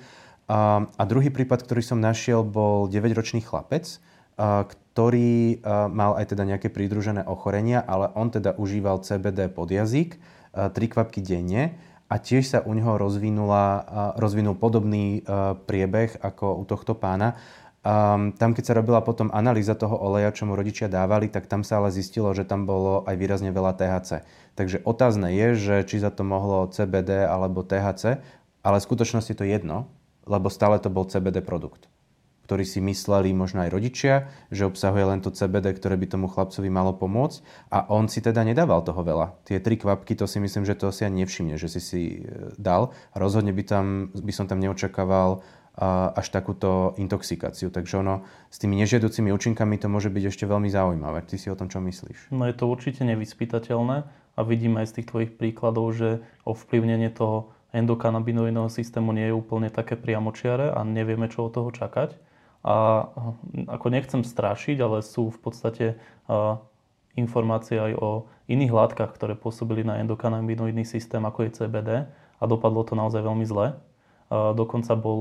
[0.48, 4.00] A druhý prípad, ktorý som našiel, bol 9-ročný chlapec,
[4.40, 5.60] ktorý
[5.92, 10.16] mal aj teda nejaké pridružené ochorenia, ale on teda užíval CBD pod jazyk,
[10.72, 11.76] tri kvapky denne
[12.08, 13.84] a tiež sa u neho rozvinula,
[14.16, 15.20] rozvinul podobný
[15.68, 17.36] priebeh ako u tohto pána.
[17.78, 21.62] Um, tam, keď sa robila potom analýza toho oleja, čo mu rodičia dávali, tak tam
[21.62, 24.26] sa ale zistilo, že tam bolo aj výrazne veľa THC.
[24.58, 28.18] Takže otázne je, že či za to mohlo CBD alebo THC,
[28.66, 29.86] ale v skutočnosti to jedno,
[30.26, 31.88] lebo stále to bol CBD produkt
[32.48, 36.72] ktorí si mysleli možno aj rodičia, že obsahuje len to CBD, ktoré by tomu chlapcovi
[36.72, 39.36] malo pomôcť a on si teda nedával toho veľa.
[39.44, 42.56] Tie tri kvapky, to si myslím, že to si ani nevšimne, že si si e,
[42.56, 42.96] dal.
[43.12, 43.84] Rozhodne by, tam,
[44.16, 45.44] by som tam neočakával
[46.18, 47.70] až takúto intoxikáciu.
[47.70, 51.22] Takže ono s tými nežiaducimi účinkami to môže byť ešte veľmi zaujímavé.
[51.22, 52.34] Ty si o tom čo myslíš?
[52.34, 53.96] No je to určite nevyspytateľné
[54.34, 59.70] a vidíme aj z tých tvojich príkladov, že ovplyvnenie toho endokanabinoidného systému nie je úplne
[59.70, 62.27] také priamočiare a nevieme, čo od toho čakať.
[62.66, 63.06] A
[63.70, 65.86] ako nechcem strašiť, ale sú v podstate
[67.14, 72.82] informácie aj o iných látkach, ktoré pôsobili na endokanabinoidný systém, ako je CBD a dopadlo
[72.86, 73.78] to naozaj veľmi zle.
[74.30, 75.20] Dokonca bol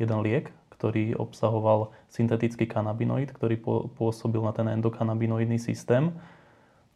[0.00, 3.58] jeden liek, ktorý obsahoval syntetický kanabinoid, ktorý
[3.98, 6.14] pôsobil na ten endokanabinoidný systém.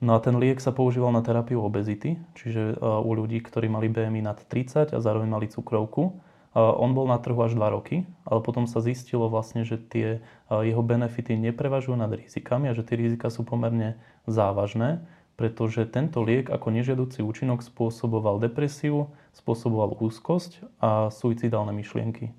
[0.03, 4.23] No a ten liek sa používal na terapiu obezity, čiže u ľudí, ktorí mali BMI
[4.23, 6.19] nad 30 a zároveň mali cukrovku.
[6.53, 10.21] On bol na trhu až 2 roky, ale potom sa zistilo vlastne, že tie
[10.53, 13.97] jeho benefity neprevažujú nad rizikami a že tie rizika sú pomerne
[14.29, 15.01] závažné,
[15.41, 22.37] pretože tento liek ako nežiaducí účinok spôsoboval depresiu, spôsoboval úzkosť a suicidálne myšlienky.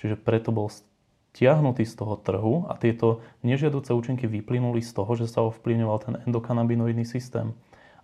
[0.00, 5.28] Čiže preto bol stiahnutý z toho trhu a tieto nežiaduce účinky vyplynuli z toho, že
[5.28, 7.52] sa ovplyvňoval ten endokanabinoidný systém.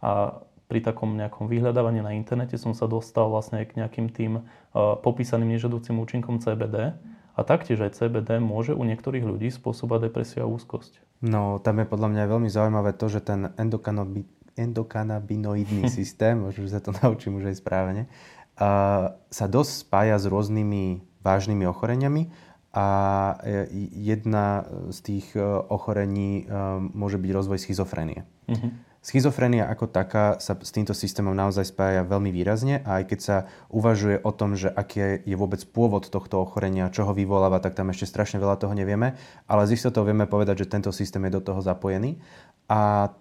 [0.05, 4.99] A pri takom nejakom vyhľadávaní na internete som sa dostal vlastne k nejakým tým uh,
[4.99, 6.99] popísaným nežadúcim účinkom CBD.
[7.37, 10.99] A taktiež aj CBD môže u niektorých ľudí spôsobať depresia a úzkosť.
[11.21, 14.25] No, tam je podľa mňa veľmi zaujímavé to, že ten endokanobi,
[14.57, 18.03] endokanabinoidný systém, možno, že sa to naučím už aj správne,
[18.59, 22.31] uh, sa dosť spája s rôznymi vážnymi ochoreniami
[22.77, 22.87] a
[23.41, 23.73] e,
[24.13, 25.41] jedna z tých e,
[25.73, 26.45] ochorení
[26.93, 28.29] môže byť rozvoj schizofrenie.
[28.47, 28.71] Uh-huh.
[29.07, 33.37] Schizofrenia ako taká sa s týmto systémom naozaj spája veľmi výrazne a aj keď sa
[33.71, 37.95] uvažuje o tom, že aký je vôbec pôvod tohto ochorenia, čo ho vyvoláva, tak tam
[37.95, 39.15] ešte strašne veľa toho nevieme,
[39.47, 42.19] ale z istotou vieme povedať, že tento systém je do toho zapojený.
[42.67, 43.15] A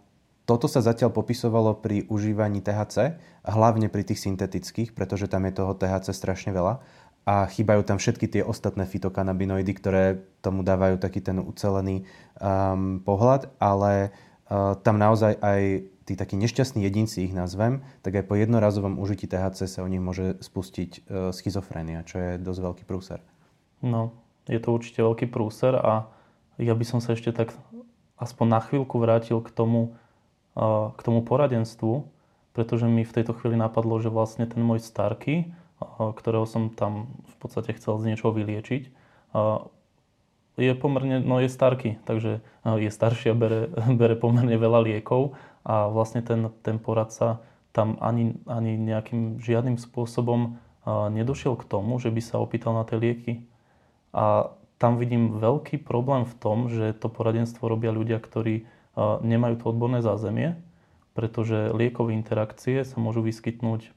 [0.50, 5.78] toto sa zatiaľ popisovalo pri užívaní THC, hlavne pri tých syntetických, pretože tam je toho
[5.78, 6.82] THC strašne veľa
[7.30, 12.10] a chýbajú tam všetky tie ostatné fitokanabinoidy, ktoré tomu dávajú taký ten ucelený
[12.42, 14.14] um, pohľad, ale
[14.50, 15.62] tam naozaj aj
[16.06, 20.00] tí takí nešťastní jedinci ich nazvem, tak aj po jednorazovom užití THC sa u nich
[20.00, 21.00] môže spustiť e,
[21.34, 23.20] schizofrénia, čo je dosť veľký prúser.
[23.82, 24.14] No,
[24.46, 26.06] je to určite veľký prúser a
[26.62, 27.58] ja by som sa ešte tak
[28.22, 29.98] aspoň na chvíľku vrátil k tomu,
[30.54, 30.62] e,
[30.94, 32.06] k tomu poradenstvu,
[32.54, 35.46] pretože mi v tejto chvíli napadlo, že vlastne ten môj starky, e,
[35.98, 38.94] ktorého som tam v podstate chcel z niečoho vyliečiť,
[40.56, 43.68] je pomerne, no je starky, takže je starší a bere,
[44.02, 45.36] bere pomerne veľa liekov
[45.68, 47.44] a vlastne ten, ten poradca
[47.76, 50.56] tam ani, ani nejakým žiadnym spôsobom
[50.88, 53.34] nedošiel k tomu, že by sa opýtal na tie lieky.
[54.16, 58.70] A tam vidím veľký problém v tom, že to poradenstvo robia ľudia, ktorí
[59.20, 60.56] nemajú to odborné zázemie,
[61.18, 63.92] pretože liekové interakcie sa môžu vyskytnúť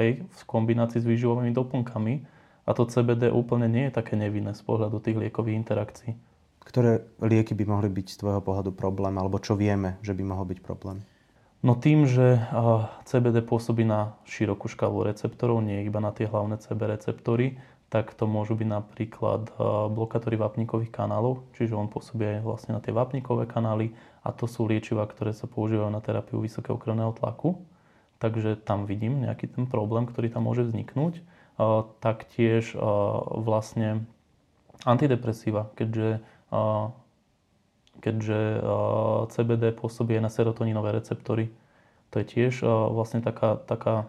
[0.00, 2.26] aj v kombinácii s výživovými doplnkami,
[2.70, 6.14] a to CBD úplne nie je také nevinné z pohľadu tých liekových interakcií.
[6.62, 10.46] Ktoré lieky by mohli byť z tvojho pohľadu problém, alebo čo vieme, že by mohol
[10.54, 11.02] byť problém?
[11.66, 12.38] No tým, že
[13.10, 17.58] CBD pôsobí na širokú škálu receptorov, nie iba na tie hlavné CB receptory,
[17.90, 19.50] tak to môžu byť napríklad
[19.90, 23.90] blokátory vápnikových kanálov, čiže on pôsobí aj vlastne na tie vápnikové kanály
[24.22, 27.58] a to sú liečiva, ktoré sa používajú na terapiu vysokého krvného tlaku.
[28.22, 31.18] Takže tam vidím nejaký ten problém, ktorý tam môže vzniknúť
[32.00, 32.72] taktiež
[33.36, 34.08] vlastne
[34.84, 36.24] antidepresíva, keďže,
[38.00, 38.38] keďže
[39.28, 41.52] CBD pôsobí aj na serotoninové receptory.
[42.10, 44.08] To je tiež vlastne taká, taká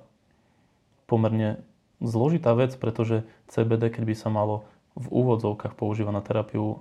[1.06, 1.60] pomerne
[2.00, 4.66] zložitá vec, pretože CBD, keď by sa malo
[4.96, 6.80] v úvodzovkách používať na terapiu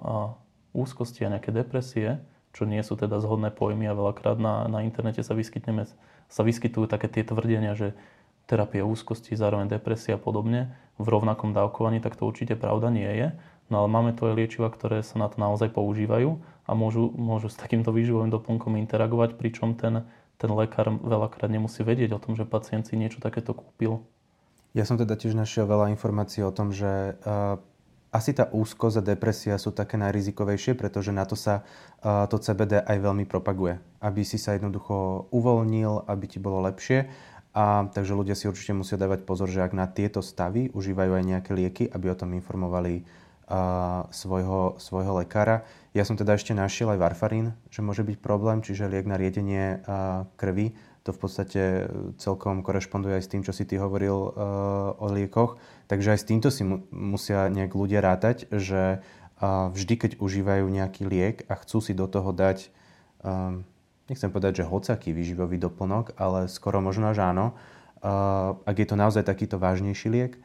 [0.71, 5.23] úzkosti a nejaké depresie, čo nie sú teda zhodné pojmy a veľakrát na, na internete
[5.23, 5.87] sa, vyskytneme,
[6.27, 7.95] sa vyskytujú také tie tvrdenia, že
[8.51, 13.39] terapia úzkosti, zároveň depresia a podobne v rovnakom dávkovaní, tak to určite pravda nie je.
[13.71, 17.47] No ale máme tu aj liečiva, ktoré sa na to naozaj používajú a môžu, môžu
[17.47, 20.03] s takýmto výživovým doplnkom interagovať, pričom ten,
[20.43, 24.03] ten lekár veľakrát nemusí vedieť o tom, že pacient si niečo takéto kúpil.
[24.75, 27.63] Ja som teda tiež našiel veľa informácií o tom, že uh,
[28.11, 31.63] asi tá úzkosť a depresia sú také najrizikovejšie, pretože na to sa
[32.03, 33.79] uh, to CBD aj veľmi propaguje.
[34.03, 37.07] Aby si sa jednoducho uvoľnil, aby ti bolo lepšie
[37.51, 41.25] a takže ľudia si určite musia dávať pozor, že ak na tieto stavy užívajú aj
[41.27, 43.03] nejaké lieky, aby o tom informovali
[44.15, 45.67] svojho, svojho lekára.
[45.91, 49.83] Ja som teda ešte našiel aj varfarín, že môže byť problém, čiže liek na riedenie
[50.39, 50.79] krvi.
[51.03, 51.63] To v podstate
[52.23, 54.15] celkom korešponduje aj s tým, čo si ty hovoril
[54.95, 55.59] o liekoch.
[55.91, 56.63] Takže aj s týmto si
[56.95, 59.03] musia nejak ľudia rátať, že
[59.75, 62.71] vždy, keď užívajú nejaký liek a chcú si do toho dať,
[64.11, 67.55] nechcem povedať, že hocaký výživový doplnok, ale skoro možno až áno,
[68.67, 70.43] ak je to naozaj takýto vážnejší liek,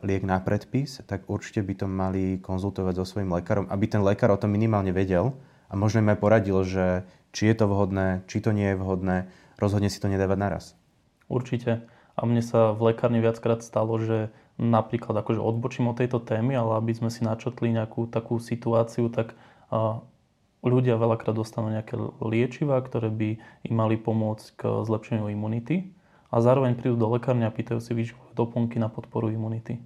[0.00, 4.32] liek na predpis, tak určite by to mali konzultovať so svojím lekárom, aby ten lekár
[4.32, 5.36] o tom minimálne vedel
[5.68, 7.04] a možno im aj poradil, že
[7.36, 9.28] či je to vhodné, či to nie je vhodné,
[9.60, 10.64] rozhodne si to nedávať naraz.
[11.28, 11.84] Určite.
[12.14, 16.78] A mne sa v lekárni viackrát stalo, že napríklad akože odbočím od tejto témy, ale
[16.78, 19.34] aby sme si načotli nejakú takú situáciu, tak
[20.60, 23.30] ľudia veľakrát dostanú nejaké liečiva, ktoré by
[23.64, 25.92] im mali pomôcť k zlepšeniu imunity
[26.28, 29.80] a zároveň prídu do lekárne a pýtajú si výživové doplnky na podporu imunity.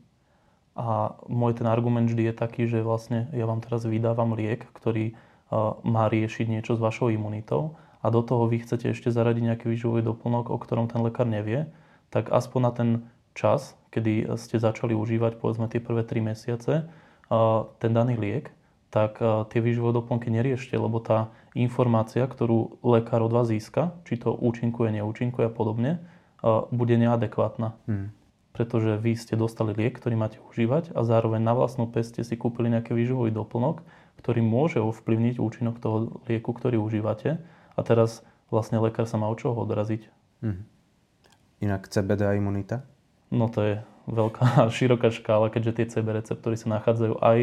[0.75, 5.15] A môj ten argument vždy je taký, že vlastne ja vám teraz vydávam liek, ktorý
[5.87, 10.03] má riešiť niečo s vašou imunitou a do toho vy chcete ešte zaradiť nejaký výživový
[10.03, 11.71] doplnok, o ktorom ten lekár nevie,
[12.11, 12.89] tak aspoň na ten
[13.39, 16.91] čas, kedy ste začali užívať povedzme tie prvé 3 mesiace
[17.79, 18.51] ten daný liek,
[18.95, 19.19] tak
[19.51, 24.95] tie výživové doplnky neriešte, lebo tá informácia, ktorú lekár od vás získa, či to účinkuje,
[24.95, 25.99] neúčinkuje a podobne,
[26.71, 27.75] bude neadekvátna.
[27.91, 28.15] Hmm.
[28.55, 32.71] Pretože vy ste dostali liek, ktorý máte užívať a zároveň na vlastnú peste si kúpili
[32.71, 33.83] nejaký výživový doplnok,
[34.23, 37.43] ktorý môže ovplyvniť účinok toho lieku, ktorý užívate.
[37.75, 40.07] A teraz vlastne lekár sa má od čoho odraziť.
[40.39, 40.63] Hmm.
[41.59, 42.87] Inak CBD a imunita?
[43.35, 43.75] No to je
[44.09, 47.39] veľká, široká škála, keďže tie CB receptory sa nachádzajú aj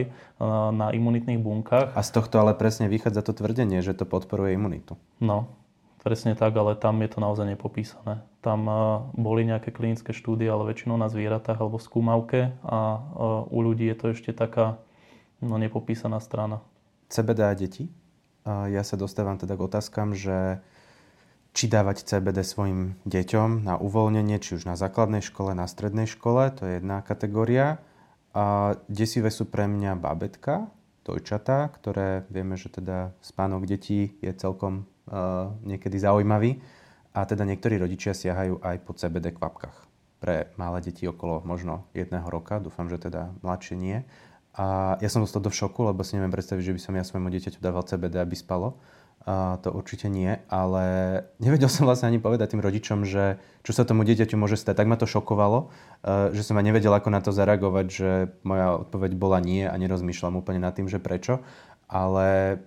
[0.73, 1.93] na imunitných bunkách.
[1.93, 4.97] A z tohto ale presne vychádza to tvrdenie, že to podporuje imunitu.
[5.21, 5.61] No,
[6.01, 8.25] Presne tak, ale tam je to naozaj nepopísané.
[8.41, 8.65] Tam
[9.13, 13.05] boli nejaké klinické štúdie, ale väčšinou na zvieratách alebo v skúmavke a
[13.45, 14.81] u ľudí je to ešte taká
[15.45, 16.65] no, nepopísaná strana.
[17.05, 17.93] CBD a deti?
[18.49, 20.65] Ja sa dostávam teda k otázkam, že
[21.51, 26.47] či dávať CBD svojim deťom na uvoľnenie, či už na základnej škole, na strednej škole,
[26.55, 27.83] to je jedna kategória.
[28.31, 30.71] A desivé sú pre mňa babetka,
[31.03, 36.63] dojčatá, ktoré vieme, že teda spánok detí je celkom uh, niekedy zaujímavý.
[37.11, 39.91] A teda niektorí rodičia siahajú aj po CBD kvapkách
[40.21, 42.61] pre malé deti okolo možno jedného roka.
[42.61, 44.05] Dúfam, že teda mladšie nie.
[44.53, 47.27] A ja som dostal do šoku, lebo si neviem predstaviť, že by som ja svojmu
[47.33, 48.77] dieťaťu dával CBD, aby spalo.
[49.29, 50.85] To určite nie, ale
[51.37, 54.81] nevedel som vlastne ani povedať tým rodičom, že čo sa tomu dieťaťu môže stať.
[54.81, 55.69] Tak ma to šokovalo,
[56.01, 58.09] e, že som aj nevedel, ako na to zareagovať, že
[58.41, 61.45] moja odpoveď bola nie a nerozmýšľam úplne nad tým, že prečo.
[61.85, 62.57] Ale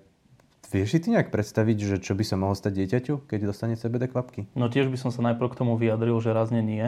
[0.71, 4.07] vieš si ty nejak predstaviť, že čo by sa mohlo stať dieťaťu, keď dostane CBD
[4.07, 4.47] kvapky?
[4.55, 6.87] No tiež by som sa najprv k tomu vyjadril, že razne nie.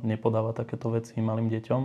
[0.00, 1.82] Nepodáva takéto veci malým deťom.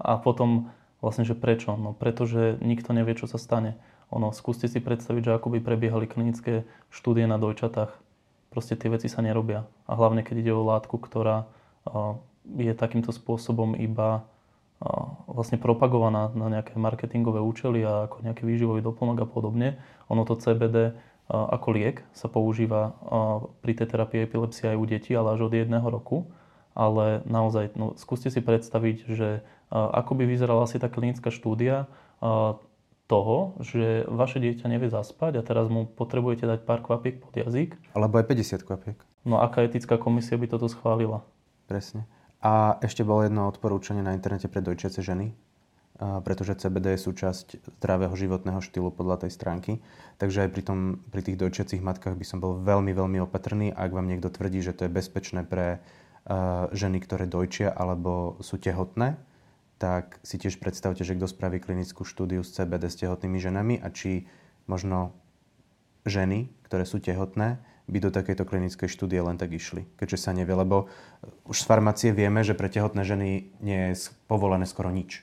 [0.00, 0.72] A potom
[1.04, 1.76] vlastne, že prečo?
[1.76, 3.76] No pretože nikto nevie, čo sa stane
[4.10, 6.62] ono, skúste si predstaviť, že ako by prebiehali klinické
[6.94, 7.90] štúdie na dojčatách.
[8.54, 9.66] Proste tie veci sa nerobia.
[9.90, 11.50] A hlavne, keď ide o látku, ktorá
[12.46, 14.24] je takýmto spôsobom iba
[15.26, 19.68] vlastne propagovaná na nejaké marketingové účely a ako nejaký výživový doplnok a podobne.
[20.12, 20.94] Ono to CBD
[21.26, 22.94] ako liek sa používa
[23.64, 26.30] pri tej terapii epilepsie aj u detí, ale až od jedného roku.
[26.76, 29.40] Ale naozaj, no, skúste si predstaviť, že
[29.72, 31.88] ako by vyzerala asi tá klinická štúdia
[33.06, 37.78] toho, že vaše dieťa nevie zaspať a teraz mu potrebujete dať pár kvapiek pod jazyk.
[37.94, 38.98] Alebo aj 50 kvapiek.
[39.22, 41.22] No aká etická komisia by toto schválila?
[41.70, 42.06] Presne.
[42.42, 45.34] A ešte bolo jedno odporúčanie na internete pre dojčiace ženy,
[45.98, 47.46] pretože CBD je súčasť
[47.80, 49.72] zdravého životného štýlu podľa tej stránky.
[50.20, 50.78] Takže aj pri, tom,
[51.10, 53.72] pri tých dojčiacich matkách by som bol veľmi, veľmi opatrný.
[53.74, 55.80] Ak vám niekto tvrdí, že to je bezpečné pre
[56.74, 59.14] ženy, ktoré dojčia alebo sú tehotné,
[59.76, 63.92] tak si tiež predstavte, že kto spraví klinickú štúdiu s CBD s tehotnými ženami a
[63.92, 64.24] či
[64.64, 65.12] možno
[66.08, 70.58] ženy, ktoré sú tehotné, by do takejto klinickej štúdie len tak išli, keďže sa nevie,
[70.58, 70.90] lebo
[71.46, 75.22] už z farmácie vieme, že pre tehotné ženy nie je povolené skoro nič.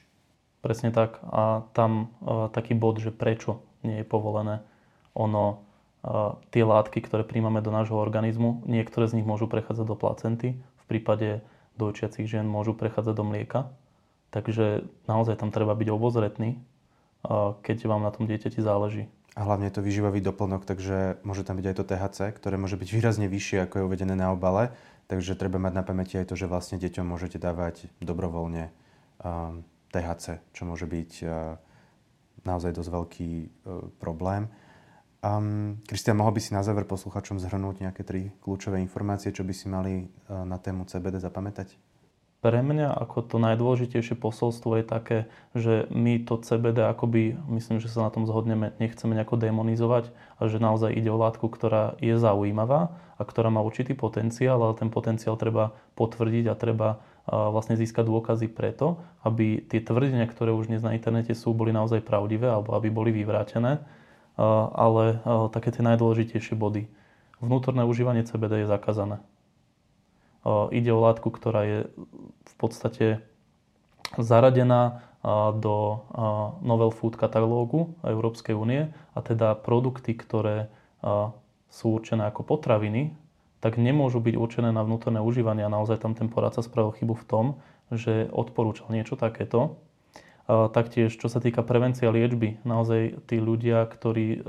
[0.63, 1.19] Presne tak.
[1.27, 4.63] A tam uh, taký bod, že prečo nie je povolené.
[5.11, 9.99] Ono, uh, tie látky, ktoré príjmame do nášho organizmu, niektoré z nich môžu prechádzať do
[9.99, 11.43] placenty, v prípade
[11.75, 13.59] dojčiacich žien môžu prechádzať do mlieka,
[14.33, 16.57] Takže naozaj tam treba byť obozretný,
[17.61, 19.05] keď vám na tom dieťati záleží.
[19.33, 22.77] A hlavne je to výživový doplnok, takže môže tam byť aj to THC, ktoré môže
[22.77, 24.73] byť výrazne vyššie, ako je uvedené na obale.
[25.09, 28.69] Takže treba mať na pamäti aj to, že vlastne deťom môžete dávať dobrovoľne
[29.21, 31.57] um, THC, čo môže byť uh,
[32.45, 33.49] naozaj dosť veľký uh,
[33.97, 34.49] problém.
[35.85, 39.53] Kristian, um, mohol by si na záver posluchačom zhrnúť nejaké tri kľúčové informácie, čo by
[39.53, 41.92] si mali uh, na tému CBD zapamätať?
[42.43, 45.17] Pre mňa ako to najdôležitejšie posolstvo je také,
[45.55, 50.51] že my to CBD akoby, myslím, že sa na tom zhodneme, nechceme nejako demonizovať a
[50.51, 54.91] že naozaj ide o látku, ktorá je zaujímavá a ktorá má určitý potenciál, ale ten
[54.91, 56.99] potenciál treba potvrdiť a treba
[57.31, 62.03] vlastne získať dôkazy preto, aby tie tvrdenia, ktoré už dnes na internete sú, boli naozaj
[62.03, 63.79] pravdivé alebo aby boli vyvrátené.
[64.75, 65.23] Ale
[65.55, 66.91] také tie najdôležitejšie body.
[67.39, 69.23] Vnútorné užívanie CBD je zakázané.
[70.45, 71.79] Ide o látku, ktorá je
[72.43, 73.05] v podstate
[74.19, 75.03] zaradená
[75.55, 76.03] do
[76.59, 80.67] Novel Food katalógu Európskej únie a teda produkty, ktoré
[81.71, 83.15] sú určené ako potraviny,
[83.63, 87.27] tak nemôžu byť určené na vnútorné užívanie a naozaj tam ten poradca spravil chybu v
[87.27, 87.45] tom,
[87.87, 89.79] že odporúčal niečo takéto.
[90.51, 94.43] Taktiež, čo sa týka prevencie a liečby, naozaj tí ľudia, ktorí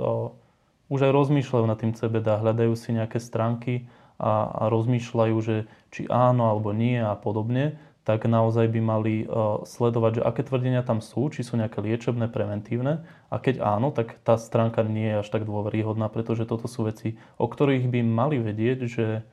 [0.90, 3.86] už aj rozmýšľajú nad tým CBD, hľadajú si nejaké stránky,
[4.18, 5.56] a, a rozmýšľajú, že
[5.90, 10.84] či áno alebo nie a podobne, tak naozaj by mali uh, sledovať, že aké tvrdenia
[10.84, 15.20] tam sú, či sú nejaké liečebné, preventívne a keď áno, tak tá stránka nie je
[15.24, 19.24] až tak dôveryhodná, pretože toto sú veci, o ktorých by mali vedieť, že,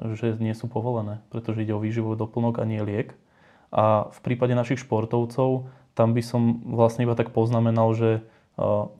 [0.00, 3.12] že nie sú povolené, pretože ide o výživový doplnok a nie liek.
[3.68, 8.24] A v prípade našich športovcov, tam by som vlastne iba tak poznamenal, že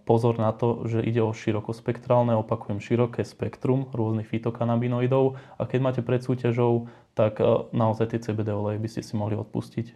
[0.04, 6.02] pozor na to, že ide o širokospektrálne, opakujem, široké spektrum rôznych fitokanabinoidov a keď máte
[6.02, 7.38] pred súťažou, tak
[7.70, 9.94] naozaj tie CBD oleje by ste si mohli odpustiť.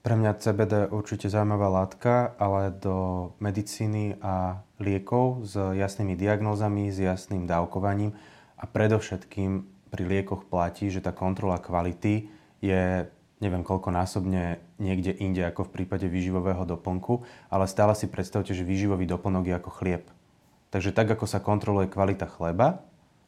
[0.00, 7.04] Pre mňa CBD určite zaujímavá látka, ale do medicíny a liekov s jasnými diagnózami, s
[7.04, 8.16] jasným dávkovaním
[8.56, 12.32] a predovšetkým pri liekoch platí, že tá kontrola kvality
[12.64, 13.04] je
[13.40, 18.68] neviem koľko násobne niekde inde ako v prípade výživového doplnku, ale stále si predstavte, že
[18.68, 20.04] výživový doplnok je ako chlieb.
[20.70, 22.84] Takže tak, ako sa kontroluje kvalita chleba,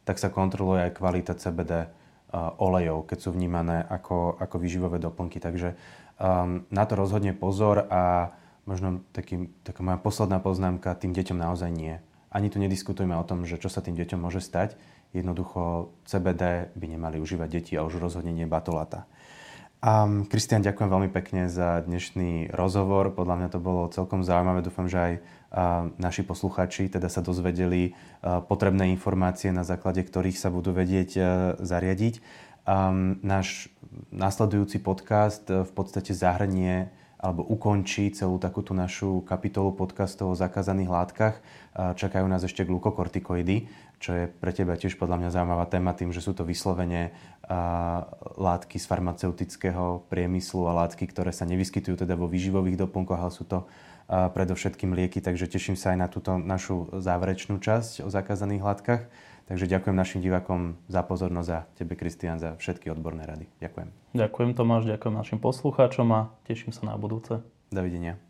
[0.07, 5.43] tak sa kontroluje aj kvalita CBD uh, olejov, keď sú vnímané ako, ako výživové doplnky.
[5.43, 5.75] Takže
[6.21, 8.31] um, na to rozhodne pozor a
[8.63, 11.99] možno taký, taká moja posledná poznámka, tým deťom naozaj nie.
[12.31, 14.79] Ani tu nediskutujeme o tom, že čo sa tým deťom môže stať.
[15.13, 19.05] Jednoducho CBD by nemali užívať deti a už rozhodne nie batolata.
[19.83, 23.11] Um, Kristian, ďakujem veľmi pekne za dnešný rozhovor.
[23.19, 24.63] Podľa mňa to bolo celkom zaujímavé.
[24.63, 30.39] Dúfam, že aj uh, naši posluchači teda sa dozvedeli uh, potrebné informácie, na základe ktorých
[30.39, 31.27] sa budú vedieť uh,
[31.59, 32.23] zariadiť.
[32.63, 33.75] Um, náš
[34.15, 36.87] nasledujúci podcast uh, v podstate zahrnie
[37.19, 41.39] alebo ukončí celú takúto našu kapitolu podcastov o zakázaných látkach.
[41.71, 43.71] Čakajú nás ešte glukokortikoidy,
[44.03, 47.15] čo je pre teba tiež podľa mňa zaujímavá téma tým, že sú to vyslovene
[48.39, 53.45] látky z farmaceutického priemyslu a látky, ktoré sa nevyskytujú teda vo výživových doplnkoch, ale sú
[53.45, 53.67] to
[54.07, 59.03] predovšetkým lieky, takže teším sa aj na túto našu záverečnú časť o zakázaných látkach.
[59.51, 63.51] Takže ďakujem našim divákom za pozornosť a tebe, Kristian, za všetky odborné rady.
[63.59, 64.15] Ďakujem.
[64.15, 67.43] Ďakujem Tomáš, ďakujem našim poslucháčom a teším sa na budúce.
[67.75, 68.23] Dovidenia.